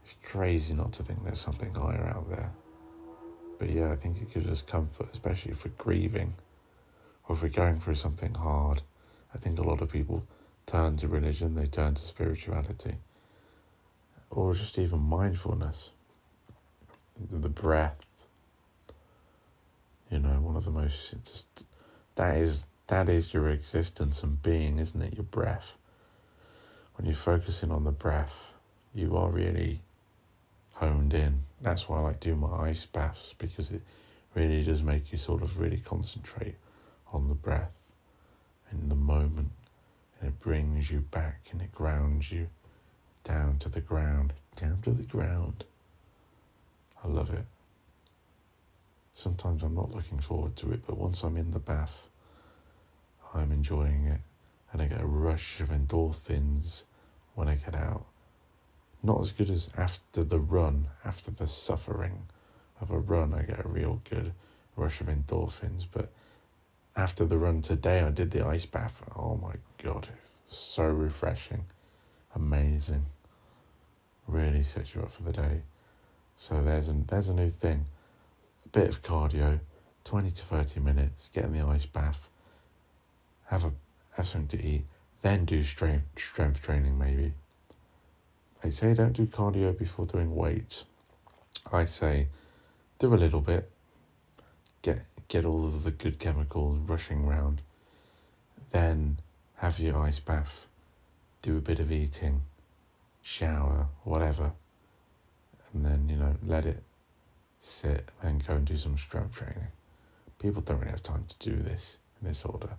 it's 0.04 0.14
crazy 0.22 0.74
not 0.74 0.92
to 0.94 1.02
think 1.02 1.24
there's 1.24 1.40
something 1.40 1.74
higher 1.74 2.12
out 2.14 2.30
there. 2.30 2.52
But 3.58 3.70
yeah, 3.70 3.90
I 3.90 3.96
think 3.96 4.20
it 4.20 4.32
gives 4.32 4.48
us 4.48 4.62
comfort, 4.62 5.08
especially 5.12 5.52
if 5.52 5.64
we're 5.64 5.72
grieving 5.78 6.34
or 7.26 7.34
if 7.34 7.42
we're 7.42 7.48
going 7.48 7.80
through 7.80 7.96
something 7.96 8.34
hard. 8.34 8.82
I 9.34 9.38
think 9.38 9.58
a 9.58 9.62
lot 9.62 9.82
of 9.82 9.90
people 9.90 10.24
turn 10.66 10.96
to 10.96 11.08
religion, 11.08 11.54
they 11.54 11.66
turn 11.66 11.94
to 11.94 12.02
spirituality, 12.02 12.96
or 14.30 14.54
just 14.54 14.78
even 14.78 15.00
mindfulness, 15.00 15.90
the 17.30 17.48
breath. 17.48 18.04
You 20.10 20.20
know, 20.20 20.40
one 20.40 20.56
of 20.56 20.64
the 20.64 20.70
most 20.70 21.14
just 21.24 21.64
that 22.14 22.36
is 22.36 22.66
that 22.88 23.08
is 23.08 23.34
your 23.34 23.48
existence 23.48 24.22
and 24.22 24.42
being, 24.42 24.78
isn't 24.78 25.02
it? 25.02 25.14
Your 25.14 25.24
breath. 25.24 25.72
When 26.94 27.06
you're 27.06 27.16
focusing 27.16 27.70
on 27.70 27.84
the 27.84 27.92
breath, 27.92 28.46
you 28.94 29.16
are 29.16 29.28
really 29.28 29.82
honed 30.74 31.12
in. 31.12 31.42
That's 31.60 31.88
why 31.88 31.98
I 31.98 32.00
like 32.00 32.20
doing 32.20 32.38
my 32.38 32.68
ice 32.68 32.86
baths 32.86 33.34
because 33.36 33.70
it 33.70 33.82
really 34.34 34.62
does 34.62 34.82
make 34.82 35.12
you 35.12 35.18
sort 35.18 35.42
of 35.42 35.58
really 35.58 35.78
concentrate 35.78 36.54
on 37.12 37.28
the 37.28 37.34
breath 37.34 37.70
in 38.72 38.88
the 38.88 38.94
moment 38.94 39.50
and 40.20 40.28
it 40.28 40.38
brings 40.38 40.90
you 40.90 41.00
back 41.00 41.40
and 41.52 41.60
it 41.60 41.72
grounds 41.72 42.30
you 42.32 42.48
down 43.24 43.58
to 43.58 43.68
the 43.68 43.80
ground, 43.80 44.32
down 44.56 44.80
to 44.82 44.90
the 44.90 45.02
ground. 45.02 45.64
I 47.02 47.08
love 47.08 47.30
it. 47.30 47.44
Sometimes 49.14 49.62
I'm 49.62 49.74
not 49.74 49.94
looking 49.94 50.20
forward 50.20 50.56
to 50.56 50.72
it, 50.72 50.86
but 50.86 50.98
once 50.98 51.22
I'm 51.22 51.36
in 51.36 51.50
the 51.50 51.58
bath, 51.58 52.02
I'm 53.34 53.52
enjoying 53.52 54.04
it 54.06 54.20
and 54.72 54.82
I 54.82 54.86
get 54.86 55.00
a 55.00 55.06
rush 55.06 55.60
of 55.60 55.70
endorphins 55.70 56.84
when 57.34 57.48
I 57.48 57.54
get 57.54 57.74
out. 57.74 58.06
Not 59.02 59.20
as 59.20 59.32
good 59.32 59.50
as 59.50 59.70
after 59.76 60.24
the 60.24 60.40
run, 60.40 60.88
after 61.04 61.30
the 61.30 61.46
suffering 61.46 62.26
of 62.80 62.90
a 62.90 62.98
run, 62.98 63.34
I 63.34 63.42
get 63.42 63.64
a 63.64 63.68
real 63.68 64.00
good 64.08 64.32
rush 64.76 65.00
of 65.00 65.06
endorphins, 65.06 65.86
but 65.90 66.12
after 66.96 67.26
the 67.26 67.36
run 67.36 67.60
today, 67.60 68.00
I 68.00 68.10
did 68.10 68.30
the 68.30 68.44
ice 68.46 68.66
bath. 68.66 69.02
Oh 69.14 69.36
my 69.36 69.54
god, 69.82 70.08
so 70.46 70.84
refreshing, 70.84 71.66
amazing. 72.34 73.06
Really 74.26 74.62
sets 74.62 74.94
you 74.94 75.02
up 75.02 75.12
for 75.12 75.22
the 75.22 75.32
day. 75.32 75.62
So 76.36 76.62
there's 76.62 76.88
a 76.88 76.92
there's 76.92 77.28
a 77.28 77.34
new 77.34 77.50
thing. 77.50 77.86
A 78.64 78.68
bit 78.68 78.88
of 78.88 79.02
cardio, 79.02 79.60
twenty 80.04 80.30
to 80.30 80.42
thirty 80.42 80.80
minutes. 80.80 81.30
Get 81.32 81.44
in 81.44 81.52
the 81.52 81.64
ice 81.64 81.86
bath. 81.86 82.28
Have 83.46 83.64
a 83.64 83.72
have 84.16 84.26
something 84.26 84.58
to 84.58 84.66
eat. 84.66 84.84
Then 85.22 85.44
do 85.44 85.62
strength 85.62 86.06
strength 86.16 86.62
training 86.62 86.98
maybe. 86.98 87.34
They 88.62 88.70
say 88.70 88.94
don't 88.94 89.12
do 89.12 89.26
cardio 89.26 89.78
before 89.78 90.06
doing 90.06 90.34
weights. 90.34 90.86
I 91.70 91.84
say 91.84 92.28
do 92.98 93.12
a 93.12 93.16
little 93.16 93.40
bit. 93.40 93.70
Get 94.82 95.00
get 95.28 95.44
all 95.44 95.66
of 95.66 95.84
the 95.84 95.90
good 95.90 96.18
chemicals 96.18 96.78
rushing 96.86 97.24
around. 97.24 97.62
Then 98.70 99.18
have 99.56 99.78
your 99.78 99.98
ice 99.98 100.18
bath, 100.18 100.66
do 101.42 101.56
a 101.56 101.60
bit 101.60 101.78
of 101.78 101.90
eating, 101.90 102.42
shower, 103.22 103.88
whatever, 104.04 104.52
and 105.72 105.84
then, 105.84 106.08
you 106.08 106.16
know, 106.16 106.36
let 106.44 106.66
it 106.66 106.82
sit, 107.60 108.10
then 108.22 108.40
go 108.46 108.54
and 108.54 108.66
do 108.66 108.76
some 108.76 108.96
strength 108.96 109.36
training. 109.36 109.68
People 110.38 110.62
don't 110.62 110.78
really 110.78 110.90
have 110.90 111.02
time 111.02 111.24
to 111.28 111.50
do 111.50 111.56
this 111.56 111.98
in 112.20 112.28
this 112.28 112.44
order, 112.44 112.76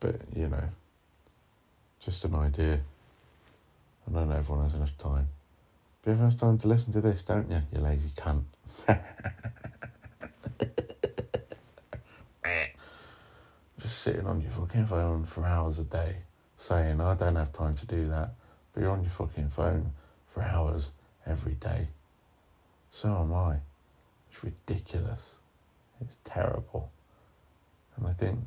but, 0.00 0.16
you 0.34 0.48
know, 0.48 0.68
just 2.00 2.24
an 2.24 2.34
idea. 2.34 2.80
I 4.06 4.12
don't 4.12 4.28
know 4.28 4.36
everyone 4.36 4.64
has 4.64 4.74
enough 4.74 4.96
time. 4.98 5.28
But 6.02 6.10
you 6.10 6.16
have 6.16 6.26
enough 6.26 6.38
time 6.38 6.58
to 6.58 6.68
listen 6.68 6.92
to 6.92 7.00
this, 7.00 7.22
don't 7.22 7.50
you, 7.50 7.62
you 7.72 7.80
lazy 7.80 8.10
cunt? 8.10 8.44
just 13.80 13.95
sitting 14.06 14.26
on 14.28 14.40
your 14.40 14.52
fucking 14.52 14.86
phone 14.86 15.24
for 15.24 15.44
hours 15.44 15.80
a 15.80 15.82
day 15.82 16.14
saying, 16.58 17.00
I 17.00 17.16
don't 17.16 17.34
have 17.34 17.52
time 17.52 17.74
to 17.74 17.86
do 17.86 18.06
that. 18.06 18.34
But 18.72 18.82
you're 18.82 18.92
on 18.92 19.02
your 19.02 19.10
fucking 19.10 19.48
phone 19.48 19.90
for 20.28 20.44
hours 20.44 20.92
every 21.26 21.54
day. 21.54 21.88
So 22.92 23.08
am 23.08 23.34
I. 23.34 23.56
It's 24.30 24.44
ridiculous. 24.44 25.22
It's 26.00 26.18
terrible. 26.22 26.92
And 27.96 28.06
I 28.06 28.12
think 28.12 28.38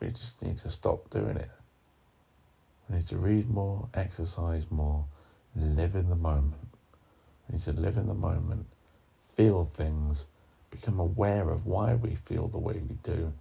we 0.00 0.06
just 0.10 0.44
need 0.44 0.58
to 0.58 0.70
stop 0.70 1.10
doing 1.10 1.36
it. 1.36 1.50
We 2.88 2.98
need 2.98 3.08
to 3.08 3.16
read 3.16 3.50
more, 3.50 3.88
exercise 3.94 4.62
more, 4.70 5.06
live 5.56 5.96
in 5.96 6.08
the 6.08 6.14
moment. 6.14 6.68
We 7.48 7.56
need 7.56 7.64
to 7.64 7.72
live 7.72 7.96
in 7.96 8.06
the 8.06 8.14
moment, 8.14 8.66
feel 9.34 9.72
things, 9.74 10.26
become 10.70 11.00
aware 11.00 11.50
of 11.50 11.66
why 11.66 11.96
we 11.96 12.14
feel 12.14 12.46
the 12.46 12.58
way 12.58 12.80
we 12.88 12.94
do, 13.02 13.32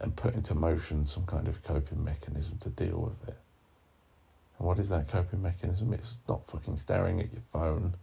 and 0.00 0.14
put 0.16 0.34
into 0.34 0.54
motion 0.54 1.06
some 1.06 1.26
kind 1.26 1.48
of 1.48 1.62
coping 1.62 2.04
mechanism 2.04 2.58
to 2.58 2.68
deal 2.70 2.98
with 2.98 3.28
it. 3.28 3.36
And 4.58 4.66
what 4.66 4.78
is 4.78 4.88
that 4.88 5.08
coping 5.08 5.42
mechanism? 5.42 5.92
It's 5.92 6.18
not 6.28 6.46
fucking 6.46 6.78
staring 6.78 7.20
at 7.20 7.32
your 7.32 7.42
phone, 7.42 7.94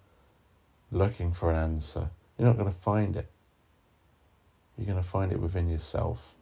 looking 0.92 1.32
for 1.32 1.52
an 1.52 1.58
answer. 1.58 2.10
You're 2.38 2.48
not 2.48 2.58
going 2.58 2.72
to 2.72 2.78
find 2.78 3.16
it. 3.16 3.28
You're 4.78 4.88
going 4.88 5.02
to 5.02 5.08
find 5.08 5.32
it 5.32 5.40
within 5.40 5.70
yourself 5.70 6.36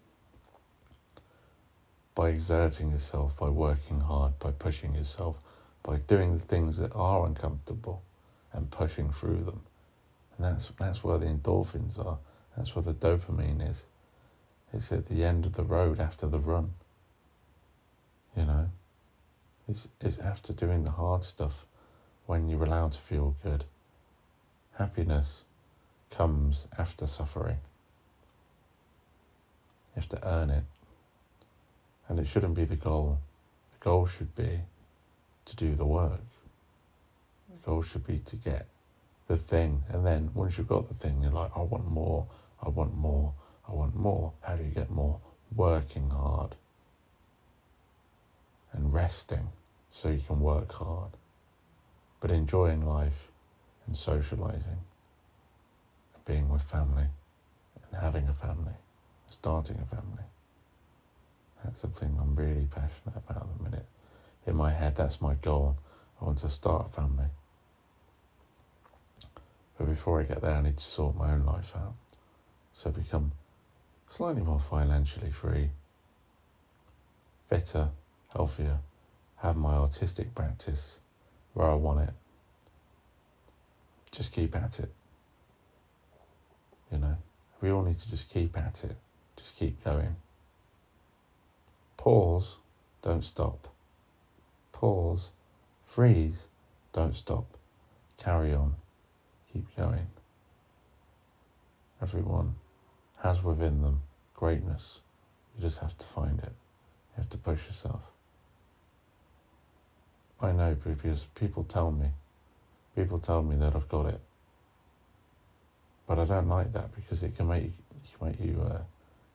by 2.15 2.29
exerting 2.29 2.91
yourself, 2.91 3.37
by 3.37 3.49
working 3.49 4.01
hard, 4.01 4.37
by 4.39 4.51
pushing 4.51 4.95
yourself, 4.95 5.37
by 5.81 5.97
doing 5.97 6.37
the 6.37 6.43
things 6.43 6.77
that 6.77 6.91
are 6.95 7.25
uncomfortable 7.25 8.03
and 8.51 8.69
pushing 8.69 9.11
through 9.11 9.43
them. 9.43 9.61
And 10.37 10.45
that's 10.45 10.71
that's 10.79 11.03
where 11.03 11.17
the 11.17 11.27
endorphins 11.27 12.03
are. 12.03 12.17
That's 12.57 12.75
where 12.75 12.83
the 12.83 12.93
dopamine 12.93 13.67
is. 13.69 13.85
It's 14.73 14.91
at 14.91 15.05
the 15.05 15.23
end 15.23 15.45
of 15.45 15.53
the 15.53 15.63
road 15.63 15.99
after 15.99 16.27
the 16.27 16.39
run. 16.39 16.73
You 18.35 18.45
know, 18.45 18.69
it's, 19.67 19.87
it's 20.01 20.17
after 20.17 20.51
doing 20.51 20.83
the 20.83 20.91
hard 20.91 21.23
stuff 21.23 21.65
when 22.25 22.49
you're 22.49 22.63
allowed 22.63 22.93
to 22.93 22.99
feel 22.99 23.35
good. 23.43 23.65
Happiness 24.77 25.43
comes 26.09 26.65
after 26.77 27.05
suffering. 27.05 27.57
You 29.95 30.01
have 30.01 30.09
to 30.09 30.27
earn 30.27 30.49
it. 30.49 30.63
And 32.09 32.19
it 32.19 32.27
shouldn't 32.27 32.55
be 32.55 32.65
the 32.65 32.75
goal. 32.75 33.19
The 33.73 33.83
goal 33.83 34.07
should 34.07 34.35
be 34.35 34.61
to 35.45 35.55
do 35.55 35.75
the 35.75 35.85
work. 35.85 36.21
The 37.49 37.65
goal 37.65 37.83
should 37.83 38.07
be 38.07 38.19
to 38.19 38.35
get 38.35 38.65
the 39.27 39.37
thing. 39.37 39.83
And 39.89 40.05
then 40.05 40.31
once 40.33 40.57
you've 40.57 40.67
got 40.67 40.87
the 40.87 40.95
thing, 40.95 41.19
you're 41.21 41.31
like, 41.31 41.51
I 41.55 41.61
want 41.61 41.87
more, 41.87 42.25
I 42.61 42.69
want 42.69 42.95
more, 42.97 43.33
I 43.67 43.71
want 43.71 43.95
more. 43.95 44.33
How 44.41 44.55
do 44.55 44.63
you 44.63 44.71
get 44.71 44.89
more? 44.89 45.19
Working 45.55 46.09
hard 46.09 46.55
and 48.71 48.93
resting 48.93 49.49
so 49.91 50.09
you 50.09 50.19
can 50.19 50.39
work 50.39 50.71
hard, 50.73 51.11
but 52.19 52.31
enjoying 52.31 52.85
life 52.85 53.27
and 53.85 53.95
socializing 53.95 54.79
and 56.13 56.25
being 56.25 56.49
with 56.49 56.63
family 56.63 57.05
and 57.91 58.01
having 58.01 58.27
a 58.27 58.33
family, 58.33 58.73
starting 59.29 59.79
a 59.81 59.95
family. 59.95 60.23
That's 61.63 61.81
something 61.81 62.17
I'm 62.19 62.35
really 62.35 62.67
passionate 62.69 63.15
about 63.15 63.43
at 63.43 63.57
the 63.57 63.63
minute. 63.63 63.85
In 64.45 64.55
my 64.55 64.71
head, 64.71 64.95
that's 64.95 65.21
my 65.21 65.35
goal. 65.35 65.77
I 66.19 66.25
want 66.25 66.39
to 66.39 66.49
start 66.49 66.87
a 66.87 66.89
family. 66.89 67.27
But 69.77 69.87
before 69.87 70.19
I 70.19 70.23
get 70.23 70.41
there, 70.41 70.51
I 70.51 70.61
need 70.61 70.77
to 70.77 70.83
sort 70.83 71.15
my 71.15 71.31
own 71.31 71.45
life 71.45 71.73
out. 71.75 71.93
So 72.73 72.91
become 72.91 73.31
slightly 74.07 74.41
more 74.41 74.59
financially 74.59 75.31
free, 75.31 75.69
fitter, 77.47 77.89
healthier, 78.31 78.79
have 79.37 79.57
my 79.57 79.73
artistic 79.73 80.33
practice 80.33 80.99
where 81.53 81.67
I 81.67 81.75
want 81.75 82.07
it. 82.07 82.13
Just 84.11 84.31
keep 84.31 84.55
at 84.55 84.79
it. 84.79 84.91
You 86.91 86.99
know, 86.99 87.17
we 87.61 87.71
all 87.71 87.83
need 87.83 87.99
to 87.99 88.09
just 88.09 88.29
keep 88.29 88.57
at 88.57 88.83
it 88.83 88.95
just 89.43 89.57
keep 89.57 89.83
going. 89.83 90.15
Pause, 91.97 92.57
don't 93.01 93.23
stop. 93.23 93.67
Pause, 94.71 95.31
freeze, 95.85 96.47
don't 96.93 97.15
stop. 97.15 97.45
Carry 98.17 98.53
on, 98.53 98.75
keep 99.51 99.75
going. 99.75 100.07
Everyone 102.01 102.55
has 103.23 103.41
within 103.41 103.81
them 103.81 104.01
greatness. 104.35 104.99
You 105.55 105.61
just 105.61 105.79
have 105.79 105.97
to 105.97 106.05
find 106.05 106.37
it. 106.39 106.51
You 107.15 107.23
have 107.23 107.29
to 107.29 107.37
push 107.37 107.65
yourself. 107.67 108.01
I 110.41 110.51
know 110.51 110.75
because 110.83 111.25
people 111.35 111.63
tell 111.63 111.91
me, 111.91 112.07
people 112.95 113.17
tell 113.19 113.41
me 113.41 113.55
that 113.55 113.75
I've 113.75 113.87
got 113.87 114.07
it, 114.07 114.19
but 116.05 116.19
I 116.19 116.25
don't 116.25 116.49
like 116.49 116.73
that 116.73 116.93
because 116.95 117.23
it 117.23 117.37
can 117.37 117.47
make 117.47 117.63
you, 117.63 117.73
can 118.17 118.27
make 118.27 118.39
you, 118.41 118.61
uh, 118.61 118.81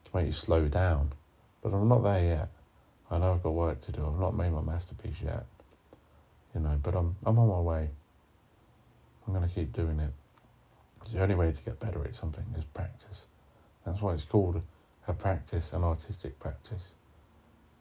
can 0.05 0.21
make 0.21 0.27
you 0.27 0.33
slow 0.33 0.69
down. 0.69 1.13
But 1.63 1.73
I'm 1.73 1.89
not 1.89 2.03
there 2.03 2.23
yet. 2.23 2.49
I 3.11 3.19
know 3.19 3.33
I've 3.33 3.43
got 3.43 3.55
work 3.55 3.81
to 3.83 3.93
do. 3.93 4.07
I've 4.07 4.21
not 4.21 4.37
made 4.37 4.53
my 4.53 4.61
masterpiece 4.61 5.17
yet, 5.25 5.47
you 6.55 6.61
know. 6.61 6.79
But 6.83 6.95
I'm 6.95 7.17
I'm 7.25 7.39
on 7.39 7.49
my 7.49 7.61
way. 7.61 7.89
I'm 9.27 9.33
gonna 9.33 9.49
keep 9.49 9.73
doing 9.73 9.99
it. 9.99 10.13
The 11.13 11.23
only 11.23 11.35
way 11.35 11.53
to 11.53 11.63
get 11.63 11.81
better 11.81 12.05
at 12.05 12.15
something 12.15 12.45
is 12.57 12.65
practice. 12.65 13.25
That's 13.89 14.03
why 14.03 14.13
it's 14.13 14.25
called 14.25 14.61
a 15.07 15.13
practice, 15.15 15.73
an 15.73 15.83
artistic 15.83 16.39
practice, 16.39 16.93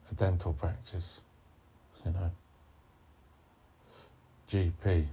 a 0.10 0.16
dental 0.16 0.54
practice, 0.54 1.20
you 2.06 2.12
know. 2.12 2.32
GP. 4.50 5.06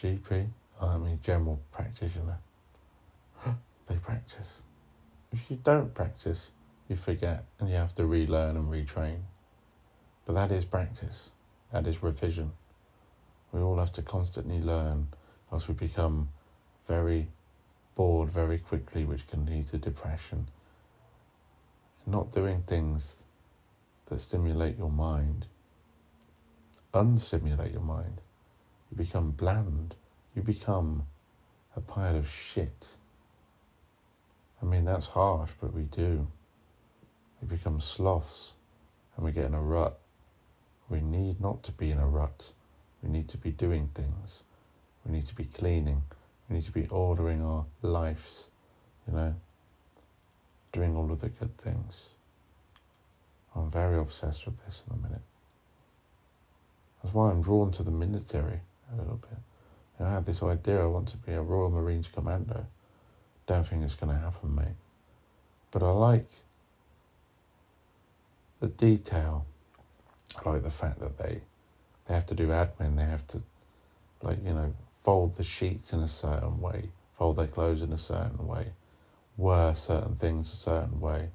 GP, 0.00 0.46
oh, 0.80 0.88
I 0.88 0.96
mean 0.96 1.20
general 1.22 1.60
practitioner. 1.70 2.38
they 3.86 3.96
practice. 3.96 4.62
If 5.30 5.50
you 5.50 5.58
don't 5.62 5.92
practice, 5.92 6.50
you 6.88 6.96
forget 6.96 7.44
and 7.60 7.68
you 7.68 7.76
have 7.76 7.94
to 7.96 8.06
relearn 8.06 8.56
and 8.56 8.72
retrain. 8.72 9.18
But 10.24 10.36
that 10.36 10.52
is 10.52 10.64
practice. 10.64 11.32
That 11.70 11.86
is 11.86 12.02
revision. 12.02 12.52
We 13.52 13.60
all 13.60 13.76
have 13.76 13.92
to 13.92 14.02
constantly 14.02 14.62
learn, 14.62 15.08
else 15.52 15.68
we 15.68 15.74
become 15.74 16.30
very 16.88 17.28
bored 17.94 18.30
very 18.30 18.58
quickly, 18.58 19.04
which 19.04 19.26
can 19.26 19.46
lead 19.46 19.68
to 19.68 19.78
depression. 19.78 20.48
Not 22.06 22.32
doing 22.32 22.62
things 22.62 23.22
that 24.06 24.20
stimulate 24.20 24.76
your 24.78 24.90
mind, 24.90 25.46
unstimulate 26.92 27.72
your 27.72 27.82
mind. 27.82 28.20
You 28.90 28.96
become 28.96 29.30
bland. 29.32 29.96
You 30.34 30.42
become 30.42 31.04
a 31.76 31.80
pile 31.80 32.16
of 32.16 32.28
shit. 32.30 32.88
I 34.62 34.66
mean, 34.66 34.84
that's 34.84 35.08
harsh, 35.08 35.50
but 35.60 35.72
we 35.74 35.82
do. 35.82 36.28
We 37.40 37.48
become 37.48 37.80
sloths 37.80 38.52
and 39.16 39.24
we 39.24 39.32
get 39.32 39.44
in 39.44 39.54
a 39.54 39.60
rut. 39.60 39.98
We 40.88 41.00
need 41.00 41.40
not 41.40 41.62
to 41.64 41.72
be 41.72 41.90
in 41.90 41.98
a 41.98 42.06
rut. 42.06 42.52
We 43.02 43.08
need 43.10 43.28
to 43.28 43.38
be 43.38 43.50
doing 43.50 43.90
things. 43.94 44.42
We 45.04 45.12
need 45.12 45.26
to 45.26 45.34
be 45.34 45.44
cleaning. 45.44 46.02
We 46.48 46.56
need 46.56 46.64
to 46.66 46.72
be 46.72 46.86
ordering 46.88 47.42
our 47.42 47.64
lives, 47.82 48.48
you 49.06 49.14
know, 49.14 49.34
doing 50.72 50.96
all 50.96 51.10
of 51.10 51.20
the 51.20 51.28
good 51.28 51.56
things. 51.58 52.02
I'm 53.56 53.70
very 53.70 53.98
obsessed 53.98 54.46
with 54.46 54.62
this 54.64 54.82
in 54.88 54.98
a 54.98 55.02
minute. 55.02 55.22
That's 57.02 57.14
why 57.14 57.30
I'm 57.30 57.42
drawn 57.42 57.70
to 57.72 57.82
the 57.82 57.90
military 57.90 58.60
a 58.92 58.96
little 58.96 59.16
bit. 59.16 59.38
You 59.98 60.04
know, 60.04 60.10
I 60.10 60.14
had 60.14 60.26
this 60.26 60.42
idea 60.42 60.82
I 60.82 60.86
want 60.86 61.08
to 61.08 61.16
be 61.18 61.32
a 61.32 61.40
Royal 61.40 61.70
Marines 61.70 62.08
Commando. 62.08 62.66
Don't 63.46 63.66
think 63.66 63.84
it's 63.84 63.94
going 63.94 64.12
to 64.12 64.18
happen, 64.18 64.54
mate. 64.54 64.76
But 65.70 65.82
I 65.82 65.90
like 65.90 66.26
the 68.60 68.68
detail. 68.68 69.46
I 70.44 70.48
like 70.48 70.62
the 70.62 70.70
fact 70.70 71.00
that 71.00 71.18
they 71.18 71.42
they 72.06 72.14
have 72.14 72.26
to 72.26 72.34
do 72.34 72.48
admin. 72.48 72.96
They 72.96 73.04
have 73.04 73.26
to, 73.28 73.42
like 74.22 74.38
you 74.44 74.52
know, 74.54 74.74
fold 75.04 75.36
the 75.36 75.44
sheets 75.44 75.92
in 75.92 76.00
a 76.00 76.08
certain 76.08 76.62
way, 76.62 76.88
fold 77.18 77.36
their 77.36 77.46
clothes 77.46 77.82
in 77.82 77.92
a 77.92 77.98
certain 77.98 78.46
way, 78.46 78.72
wear 79.36 79.74
certain 79.74 80.16
things 80.16 80.50
a 80.50 80.56
certain 80.56 80.98
way, 80.98 81.28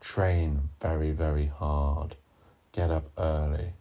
train 0.00 0.68
very, 0.82 1.10
very 1.10 1.46
hard, 1.46 2.14
get 2.72 2.90
up 2.90 3.10
early. 3.16 3.72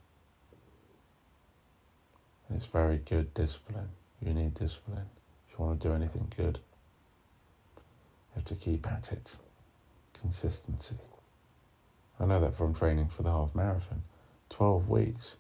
It's 2.49 2.65
very 2.65 2.97
good 2.97 3.34
discipline. 3.34 3.89
You 4.25 4.34
need 4.34 4.53
discipline 4.53 5.10
if 5.47 5.60
you 5.60 5.65
want 5.65 5.82
to 5.82 5.88
do 5.88 5.93
anything 5.93 6.32
good. 6.36 6.60
You 7.75 8.36
have 8.36 8.45
to 8.45 8.55
keep 8.55 8.88
at 8.88 9.12
it. 9.12 9.36
Consistency. 10.19 10.95
I 12.19 12.25
know 12.25 12.39
that 12.39 12.55
from 12.55 12.73
training 12.73 13.10
for 13.10 13.23
the 13.23 13.32
half 13.32 13.53
marathon. 13.53 14.03
12 14.49 14.89
weeks. 14.89 15.36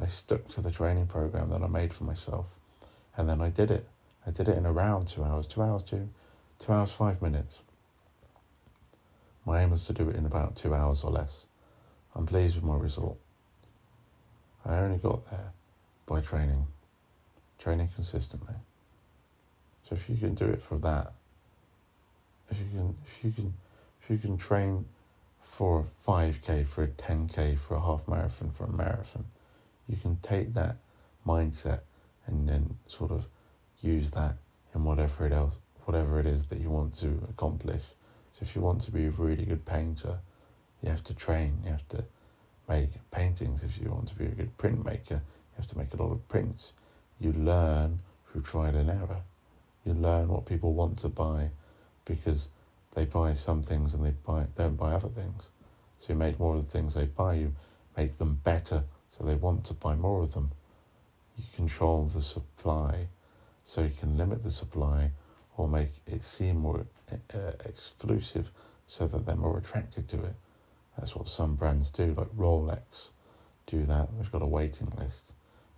I 0.00 0.06
stuck 0.06 0.46
to 0.48 0.60
the 0.60 0.70
training 0.70 1.08
program 1.08 1.50
that 1.50 1.62
I 1.62 1.66
made 1.66 1.92
for 1.92 2.04
myself. 2.04 2.46
And 3.18 3.28
then 3.28 3.40
I 3.40 3.50
did 3.50 3.70
it. 3.72 3.86
I 4.24 4.30
did 4.30 4.48
it 4.48 4.56
in 4.56 4.64
around 4.64 5.08
two 5.08 5.24
hours, 5.24 5.48
two 5.48 5.60
hours, 5.60 5.82
two, 5.82 6.08
two 6.60 6.72
hours, 6.72 6.92
five 6.92 7.20
minutes. 7.20 7.58
My 9.44 9.60
aim 9.62 9.70
was 9.70 9.84
to 9.86 9.92
do 9.92 10.08
it 10.08 10.14
in 10.14 10.24
about 10.24 10.54
two 10.54 10.72
hours 10.72 11.02
or 11.02 11.10
less. 11.10 11.44
I'm 12.14 12.26
pleased 12.26 12.54
with 12.54 12.64
my 12.64 12.76
result. 12.76 13.18
I 14.64 14.78
only 14.78 14.98
got 14.98 15.28
there 15.30 15.52
by 16.06 16.20
training, 16.20 16.68
training 17.58 17.88
consistently. 17.94 18.54
So 19.88 19.96
if 19.96 20.08
you 20.08 20.16
can 20.16 20.34
do 20.34 20.44
it 20.44 20.62
for 20.62 20.78
that, 20.78 21.12
if 22.50 22.58
you 22.58 22.66
can, 22.70 22.96
if 23.04 23.24
you 23.24 23.32
can, 23.32 23.54
if 24.02 24.10
you 24.10 24.18
can 24.18 24.36
train 24.36 24.84
for 25.40 25.80
a 25.80 26.08
5k, 26.08 26.66
for 26.66 26.84
a 26.84 26.88
10k, 26.88 27.58
for 27.58 27.74
a 27.74 27.80
half 27.80 28.06
marathon, 28.06 28.50
for 28.50 28.64
a 28.64 28.70
marathon, 28.72 29.24
you 29.88 29.96
can 29.96 30.18
take 30.22 30.54
that 30.54 30.76
mindset 31.26 31.80
and 32.28 32.48
then 32.48 32.76
sort 32.86 33.10
of 33.10 33.26
use 33.80 34.10
that 34.12 34.36
in 34.74 34.84
whatever 34.84 35.26
it 35.26 35.32
else, 35.32 35.54
whatever 35.84 36.20
it 36.20 36.26
is 36.26 36.44
that 36.46 36.60
you 36.60 36.70
want 36.70 36.94
to 36.94 37.20
accomplish. 37.28 37.82
So 38.32 38.40
if 38.42 38.54
you 38.54 38.62
want 38.62 38.82
to 38.82 38.92
be 38.92 39.06
a 39.06 39.10
really 39.10 39.44
good 39.44 39.64
painter, 39.64 40.18
you 40.82 40.90
have 40.90 41.02
to 41.04 41.14
train. 41.14 41.60
You 41.64 41.70
have 41.70 41.88
to 41.88 42.04
make 42.68 42.90
paintings. 43.10 43.64
If 43.64 43.80
you 43.80 43.90
want 43.90 44.08
to 44.08 44.14
be 44.14 44.26
a 44.26 44.28
good 44.28 44.56
printmaker, 44.58 45.10
you 45.10 45.56
have 45.56 45.66
to 45.66 45.78
make 45.78 45.92
a 45.92 45.96
lot 45.96 46.12
of 46.12 46.28
prints. 46.28 46.72
You 47.18 47.32
learn 47.32 48.00
through 48.30 48.42
trial 48.42 48.76
and 48.76 48.90
error. 48.90 49.22
You 49.84 49.94
learn 49.94 50.28
what 50.28 50.46
people 50.46 50.74
want 50.74 50.98
to 50.98 51.08
buy 51.08 51.50
because 52.04 52.48
they 52.94 53.06
buy 53.06 53.34
some 53.34 53.62
things 53.62 53.94
and 53.94 54.04
they 54.04 54.10
buy 54.26 54.46
don't 54.56 54.76
buy 54.76 54.92
other 54.92 55.08
things. 55.08 55.48
So 55.96 56.12
you 56.12 56.18
make 56.18 56.38
more 56.38 56.56
of 56.56 56.64
the 56.64 56.70
things 56.70 56.94
they 56.94 57.06
buy. 57.06 57.34
You 57.34 57.54
make 57.96 58.18
them 58.18 58.40
better, 58.44 58.84
so 59.10 59.24
they 59.24 59.34
want 59.34 59.64
to 59.64 59.74
buy 59.74 59.96
more 59.96 60.22
of 60.22 60.34
them 60.34 60.52
you 61.38 61.44
control 61.54 62.04
the 62.04 62.22
supply 62.22 63.08
so 63.64 63.82
you 63.82 63.92
can 63.98 64.16
limit 64.16 64.42
the 64.42 64.50
supply 64.50 65.10
or 65.56 65.68
make 65.68 65.92
it 66.06 66.24
seem 66.24 66.58
more 66.58 66.86
uh, 67.12 67.52
exclusive 67.64 68.50
so 68.86 69.06
that 69.06 69.26
they're 69.26 69.36
more 69.36 69.58
attracted 69.58 70.08
to 70.08 70.16
it. 70.24 70.34
That's 70.96 71.14
what 71.14 71.28
some 71.28 71.54
brands 71.54 71.90
do, 71.90 72.14
like 72.14 72.28
Rolex 72.36 73.08
do 73.66 73.84
that. 73.84 74.08
They've 74.16 74.32
got 74.32 74.42
a 74.42 74.46
waiting 74.46 74.92
list. 74.98 75.32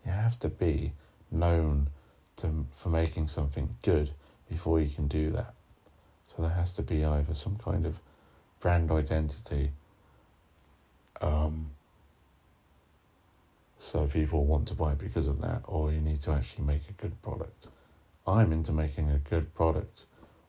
You 0.04 0.12
have 0.12 0.38
to 0.40 0.48
be 0.48 0.92
known 1.30 1.88
to, 2.36 2.66
for 2.72 2.88
making 2.88 3.28
something 3.28 3.76
good 3.82 4.10
before 4.48 4.80
you 4.80 4.88
can 4.88 5.08
do 5.08 5.30
that. 5.30 5.54
So 6.28 6.42
there 6.42 6.52
has 6.52 6.72
to 6.74 6.82
be 6.82 7.04
either 7.04 7.34
some 7.34 7.56
kind 7.56 7.84
of 7.84 7.98
brand 8.60 8.90
identity 8.90 9.72
um, 11.20 11.70
so 13.80 14.06
people 14.06 14.44
want 14.44 14.68
to 14.68 14.74
buy 14.74 14.92
because 14.92 15.26
of 15.26 15.40
that, 15.40 15.62
or 15.64 15.90
you 15.90 16.02
need 16.02 16.20
to 16.20 16.32
actually 16.32 16.64
make 16.64 16.82
a 16.90 16.92
good 16.92 17.20
product. 17.22 17.66
I'm 18.26 18.52
into 18.52 18.72
making 18.72 19.10
a 19.10 19.16
good 19.16 19.54
product 19.54 20.02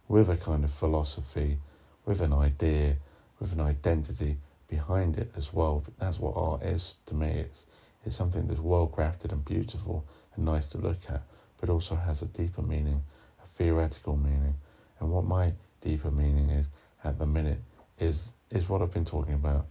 with 0.09 0.29
a 0.29 0.35
kind 0.35 0.65
of 0.65 0.71
philosophy, 0.71 1.57
with 2.05 2.19
an 2.19 2.33
idea, 2.33 2.97
with 3.39 3.53
an 3.53 3.61
identity 3.61 4.35
behind 4.67 5.17
it 5.17 5.31
as 5.37 5.53
well. 5.53 5.81
But 5.83 5.97
that's 5.97 6.19
what 6.19 6.33
art 6.35 6.63
is 6.63 6.95
to 7.05 7.15
me. 7.15 7.29
It's 7.29 7.65
it's 8.05 8.17
something 8.17 8.47
that's 8.47 8.59
well 8.59 8.91
crafted 8.93 9.31
and 9.31 9.45
beautiful 9.45 10.05
and 10.35 10.43
nice 10.43 10.67
to 10.71 10.77
look 10.77 10.99
at, 11.07 11.21
but 11.57 11.69
also 11.69 11.95
has 11.95 12.21
a 12.21 12.25
deeper 12.25 12.61
meaning, 12.61 13.01
a 13.41 13.47
theoretical 13.47 14.17
meaning. 14.17 14.55
And 14.99 15.09
what 15.09 15.23
my 15.23 15.53
deeper 15.79 16.11
meaning 16.11 16.49
is 16.49 16.67
at 17.01 17.17
the 17.17 17.25
minute 17.25 17.61
is 17.97 18.33
is 18.49 18.67
what 18.67 18.81
I've 18.81 18.93
been 18.93 19.05
talking 19.05 19.35
about 19.35 19.67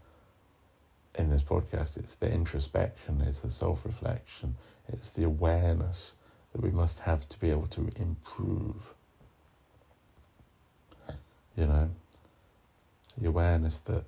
in 1.19 1.31
this 1.31 1.43
podcast. 1.43 1.97
It's 1.97 2.15
the 2.15 2.33
introspection, 2.33 3.21
it's 3.27 3.41
the 3.41 3.51
self 3.51 3.85
reflection, 3.85 4.57
it's 4.89 5.13
the 5.13 5.25
awareness 5.25 6.15
that 6.53 6.63
we 6.63 6.71
must 6.71 7.01
have 7.01 7.29
to 7.29 7.39
be 7.39 7.51
able 7.51 7.67
to 7.69 7.89
improve. 7.97 8.95
You 11.57 11.67
know, 11.67 11.91
the 13.19 13.29
awareness 13.29 13.81
that, 13.81 14.05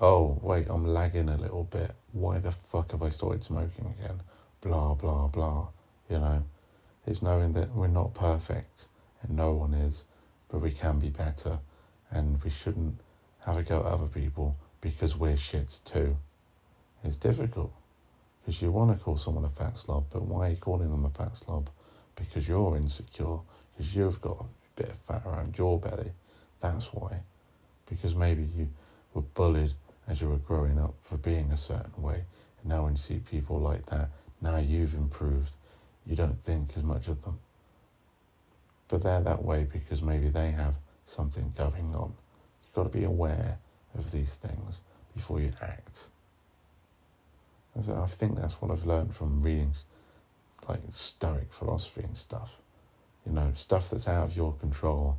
oh, 0.00 0.38
wait, 0.42 0.66
I'm 0.68 0.86
lagging 0.86 1.28
a 1.28 1.36
little 1.36 1.64
bit. 1.64 1.92
Why 2.12 2.38
the 2.38 2.52
fuck 2.52 2.92
have 2.92 3.02
I 3.02 3.08
started 3.08 3.42
smoking 3.42 3.94
again? 3.98 4.20
Blah, 4.60 4.94
blah, 4.94 5.26
blah. 5.26 5.68
You 6.08 6.18
know, 6.18 6.44
it's 7.06 7.22
knowing 7.22 7.54
that 7.54 7.74
we're 7.74 7.88
not 7.88 8.14
perfect 8.14 8.86
and 9.22 9.36
no 9.36 9.52
one 9.52 9.74
is, 9.74 10.04
but 10.48 10.60
we 10.60 10.70
can 10.70 10.98
be 10.98 11.08
better 11.08 11.58
and 12.10 12.42
we 12.44 12.50
shouldn't 12.50 13.00
have 13.40 13.56
a 13.56 13.62
go 13.62 13.80
at 13.80 13.86
other 13.86 14.06
people 14.06 14.56
because 14.80 15.16
we're 15.16 15.34
shits 15.34 15.82
too. 15.82 16.16
It's 17.04 17.16
difficult 17.16 17.72
because 18.40 18.62
you 18.62 18.70
want 18.70 18.96
to 18.96 19.02
call 19.02 19.16
someone 19.16 19.44
a 19.44 19.48
fat 19.48 19.78
slob, 19.78 20.06
but 20.10 20.22
why 20.22 20.48
are 20.48 20.50
you 20.50 20.56
calling 20.56 20.90
them 20.90 21.04
a 21.04 21.10
fat 21.10 21.36
slob? 21.36 21.68
Because 22.16 22.46
you're 22.46 22.76
insecure, 22.76 23.38
because 23.72 23.94
you've 23.94 24.20
got 24.20 24.40
a 24.40 24.80
bit 24.80 24.90
of 24.90 24.96
fat 24.98 25.22
around 25.26 25.56
your 25.58 25.78
belly. 25.78 26.12
That's 26.60 26.86
why. 26.86 27.20
Because 27.88 28.14
maybe 28.14 28.48
you 28.56 28.68
were 29.14 29.22
bullied 29.22 29.72
as 30.08 30.20
you 30.20 30.28
were 30.28 30.36
growing 30.36 30.78
up 30.78 30.94
for 31.02 31.16
being 31.16 31.50
a 31.50 31.58
certain 31.58 32.02
way. 32.02 32.24
And 32.60 32.70
now 32.70 32.84
when 32.84 32.92
you 32.92 32.98
see 32.98 33.18
people 33.18 33.58
like 33.58 33.86
that, 33.86 34.08
now 34.40 34.58
you've 34.58 34.94
improved, 34.94 35.50
you 36.06 36.16
don't 36.16 36.40
think 36.40 36.76
as 36.76 36.82
much 36.82 37.08
of 37.08 37.22
them. 37.22 37.38
But 38.88 39.02
they're 39.02 39.20
that 39.20 39.44
way 39.44 39.66
because 39.70 40.02
maybe 40.02 40.28
they 40.28 40.50
have 40.50 40.76
something 41.04 41.52
going 41.56 41.94
on. 41.94 42.14
You've 42.62 42.74
got 42.74 42.84
to 42.84 42.98
be 42.98 43.04
aware 43.04 43.58
of 43.94 44.10
these 44.10 44.34
things 44.34 44.80
before 45.14 45.40
you 45.40 45.52
act. 45.60 46.08
I 47.76 48.06
think 48.06 48.36
that's 48.36 48.54
what 48.54 48.70
I've 48.70 48.84
learned 48.84 49.14
from 49.16 49.42
reading 49.42 49.72
like 50.68 50.80
Stoic 50.90 51.52
philosophy 51.52 52.02
and 52.02 52.16
stuff. 52.16 52.58
You 53.26 53.32
know, 53.32 53.52
stuff 53.54 53.90
that's 53.90 54.08
out 54.08 54.24
of 54.28 54.36
your 54.36 54.52
control, 54.54 55.18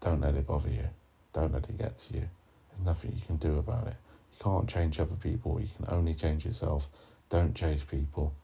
don't 0.00 0.20
let 0.20 0.34
it 0.34 0.46
bother 0.46 0.70
you. 0.70 0.88
Don't 1.32 1.52
let 1.52 1.68
it 1.68 1.78
get 1.78 1.98
to 1.98 2.14
you. 2.14 2.28
There's 2.70 2.84
nothing 2.84 3.12
you 3.14 3.22
can 3.24 3.36
do 3.36 3.58
about 3.58 3.86
it. 3.86 3.96
You 4.32 4.38
can't 4.42 4.68
change 4.68 4.98
other 4.98 5.14
people, 5.14 5.60
you 5.60 5.68
can 5.76 5.94
only 5.94 6.14
change 6.14 6.44
yourself. 6.44 6.88
Don't 7.30 7.54
chase 7.54 7.82
people. 7.82 8.34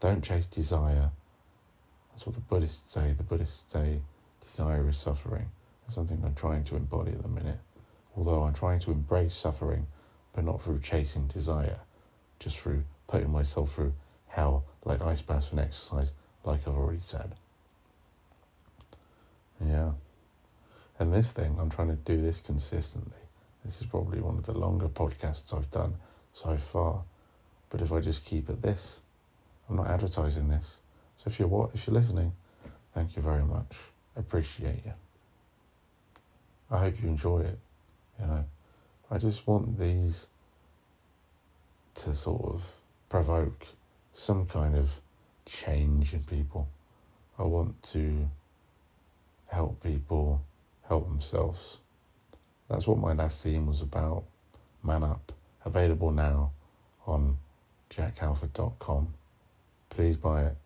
Don't 0.00 0.22
chase 0.22 0.46
desire. 0.46 1.10
That's 2.10 2.26
what 2.26 2.34
the 2.34 2.40
Buddhists 2.40 2.92
say. 2.92 3.12
The 3.12 3.22
Buddhists 3.22 3.72
say 3.72 4.00
desire 4.40 4.88
is 4.88 4.98
suffering. 4.98 5.50
That's 5.82 5.94
something 5.94 6.20
I'm 6.24 6.34
trying 6.34 6.64
to 6.64 6.76
embody 6.76 7.12
at 7.12 7.22
the 7.22 7.28
minute. 7.28 7.58
Although 8.16 8.42
I'm 8.42 8.54
trying 8.54 8.80
to 8.80 8.90
embrace 8.90 9.34
suffering, 9.34 9.86
but 10.32 10.44
not 10.44 10.62
through 10.62 10.80
chasing 10.80 11.26
desire, 11.26 11.80
just 12.40 12.58
through 12.58 12.82
putting 13.06 13.30
myself 13.30 13.74
through 13.74 13.92
hell, 14.26 14.64
like 14.84 15.00
ice 15.02 15.22
baths 15.22 15.50
and 15.52 15.60
exercise, 15.60 16.12
like 16.42 16.66
I've 16.66 16.76
already 16.76 17.00
said. 17.00 17.34
Yeah. 19.64 19.92
And 20.98 21.14
this 21.14 21.32
thing, 21.32 21.56
I'm 21.60 21.70
trying 21.70 21.88
to 21.88 21.96
do 21.96 22.20
this 22.20 22.40
consistently. 22.40 23.12
This 23.64 23.80
is 23.80 23.86
probably 23.86 24.20
one 24.20 24.38
of 24.38 24.44
the 24.44 24.58
longer 24.58 24.88
podcasts 24.88 25.54
I've 25.56 25.70
done 25.70 25.94
so 26.32 26.56
far. 26.56 27.02
But 27.68 27.82
if 27.82 27.92
I 27.92 28.00
just 28.00 28.24
keep 28.24 28.48
at 28.48 28.62
this, 28.62 29.00
I'm 29.68 29.76
not 29.76 29.88
advertising 29.88 30.48
this. 30.48 30.78
So 31.18 31.24
if 31.26 31.38
you're 31.38 31.48
what 31.48 31.70
if 31.74 31.86
you're 31.86 31.94
listening, 31.94 32.32
thank 32.94 33.16
you 33.16 33.22
very 33.22 33.44
much. 33.44 33.76
I 34.16 34.20
appreciate 34.20 34.84
you. 34.84 34.92
I 36.70 36.78
hope 36.78 37.02
you 37.02 37.08
enjoy 37.08 37.40
it. 37.40 37.58
You 38.18 38.26
know, 38.26 38.44
I 39.10 39.18
just 39.18 39.46
want 39.46 39.78
these 39.78 40.26
to 42.00 42.14
sort 42.14 42.42
of 42.44 42.64
provoke 43.08 43.66
some 44.12 44.46
kind 44.46 44.76
of 44.76 45.00
change 45.46 46.14
in 46.14 46.22
people. 46.22 46.68
I 47.38 47.42
want 47.42 47.82
to 47.94 48.28
help 49.48 49.82
people 49.82 50.42
help 50.88 51.08
themselves. 51.08 51.78
That's 52.68 52.86
what 52.86 52.98
my 52.98 53.12
last 53.12 53.44
zine 53.44 53.66
was 53.66 53.82
about. 53.82 54.24
Man 54.82 55.02
Up, 55.02 55.32
available 55.64 56.10
now 56.10 56.52
on 57.06 57.36
jackhalford.com. 57.90 59.14
Please 59.90 60.16
buy 60.16 60.44
it. 60.44 60.56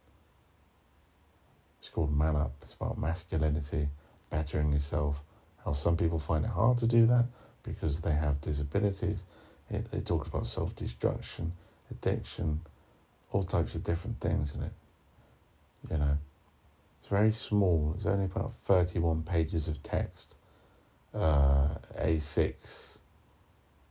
It's 1.78 1.88
called 1.88 2.16
Man 2.16 2.36
Up. 2.36 2.52
It's 2.62 2.74
about 2.74 2.98
masculinity, 2.98 3.88
bettering 4.30 4.72
yourself. 4.72 5.20
How 5.64 5.72
some 5.72 5.96
people 5.96 6.18
find 6.18 6.44
it 6.44 6.50
hard 6.50 6.78
to 6.78 6.86
do 6.86 7.06
that 7.06 7.24
because 7.62 8.02
they 8.02 8.12
have 8.12 8.40
disabilities. 8.40 9.24
It, 9.74 9.86
it 9.92 10.06
talks 10.06 10.28
about 10.28 10.46
self 10.46 10.74
destruction, 10.74 11.52
addiction, 11.90 12.60
all 13.32 13.42
types 13.42 13.74
of 13.74 13.84
different 13.84 14.20
things 14.20 14.54
in 14.54 14.62
it. 14.62 14.72
You 15.90 15.98
know, 15.98 16.18
it's 16.98 17.08
very 17.08 17.32
small. 17.32 17.92
It's 17.96 18.06
only 18.06 18.24
about 18.24 18.54
31 18.54 19.22
pages 19.22 19.68
of 19.68 19.82
text, 19.82 20.36
uh, 21.12 21.68
A6 21.98 22.98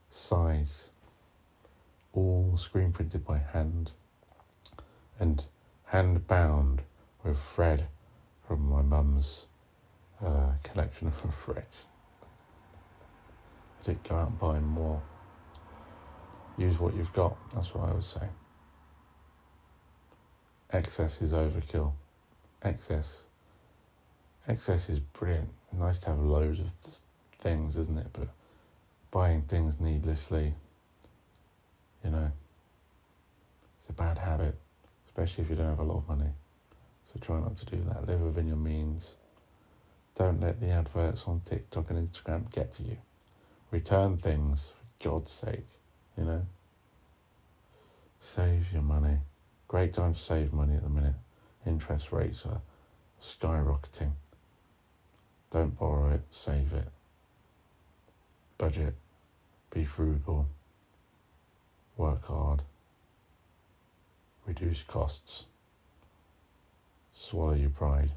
size, 0.09 0.91
all 2.13 2.53
screen 2.57 2.91
printed 2.91 3.25
by 3.25 3.37
hand 3.37 3.91
and 5.19 5.45
hand 5.85 6.25
bound 6.27 6.81
with 7.23 7.39
thread 7.39 7.87
from 8.47 8.67
my 8.69 8.81
mum's 8.81 9.45
uh, 10.21 10.53
collection 10.63 11.07
of 11.07 11.35
threads. 11.45 11.87
I 13.81 13.85
did 13.85 14.03
go 14.03 14.15
out 14.15 14.29
and 14.29 14.39
buy 14.39 14.59
more. 14.59 15.01
Use 16.57 16.79
what 16.79 16.95
you've 16.95 17.13
got, 17.13 17.35
that's 17.51 17.73
what 17.73 17.89
I 17.89 17.93
would 17.93 18.03
say. 18.03 18.27
Excess 20.71 21.21
is 21.21 21.33
overkill. 21.33 21.93
Excess. 22.63 23.25
Excess 24.47 24.89
is 24.89 24.99
brilliant. 24.99 25.49
Nice 25.71 25.99
to 25.99 26.09
have 26.09 26.19
loads 26.19 26.59
of 26.59 26.71
things, 27.39 27.75
isn't 27.77 27.97
it? 27.97 28.07
But 28.13 28.29
buying 29.11 29.43
things 29.43 29.79
needlessly, 29.79 30.53
you 32.03 32.09
know, 32.09 32.31
it's 33.77 33.89
a 33.89 33.93
bad 33.93 34.17
habit, 34.17 34.55
especially 35.05 35.43
if 35.43 35.49
you 35.49 35.55
don't 35.55 35.69
have 35.69 35.79
a 35.79 35.83
lot 35.83 35.97
of 35.97 36.07
money. 36.07 36.31
So 37.03 37.19
try 37.19 37.39
not 37.39 37.55
to 37.57 37.65
do 37.65 37.83
that. 37.89 38.07
Live 38.07 38.21
within 38.21 38.47
your 38.47 38.57
means. 38.57 39.15
Don't 40.15 40.39
let 40.39 40.59
the 40.59 40.69
adverts 40.69 41.25
on 41.27 41.41
TikTok 41.41 41.89
and 41.89 42.07
Instagram 42.07 42.51
get 42.51 42.71
to 42.73 42.83
you. 42.83 42.97
Return 43.71 44.17
things, 44.17 44.71
for 44.77 45.09
God's 45.09 45.31
sake, 45.31 45.65
you 46.17 46.23
know. 46.23 46.45
Save 48.19 48.71
your 48.71 48.81
money. 48.81 49.17
Great 49.67 49.93
time 49.93 50.13
to 50.13 50.19
save 50.19 50.53
money 50.53 50.75
at 50.75 50.83
the 50.83 50.89
minute. 50.89 51.15
Interest 51.65 52.11
rates 52.11 52.45
are 52.45 52.61
skyrocketing. 53.21 54.11
Don't 55.51 55.77
borrow 55.77 56.09
it, 56.09 56.21
save 56.29 56.73
it. 56.73 56.87
Budget. 58.57 58.95
Be 59.71 59.83
frugal. 59.83 60.47
Work 61.97 62.25
hard. 62.25 62.63
Reduce 64.45 64.83
costs. 64.83 65.45
Swallow 67.11 67.53
your 67.53 67.69
pride. 67.69 68.11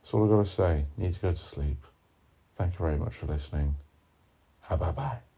That's 0.00 0.14
all 0.14 0.24
I've 0.24 0.30
got 0.30 0.44
to 0.44 0.50
say. 0.50 0.84
Need 0.96 1.12
to 1.12 1.20
go 1.20 1.30
to 1.32 1.36
sleep. 1.36 1.84
Thank 2.56 2.74
you 2.74 2.78
very 2.78 2.98
much 2.98 3.14
for 3.14 3.26
listening. 3.26 3.76
Bye 4.68 4.76
bye. 4.76 5.31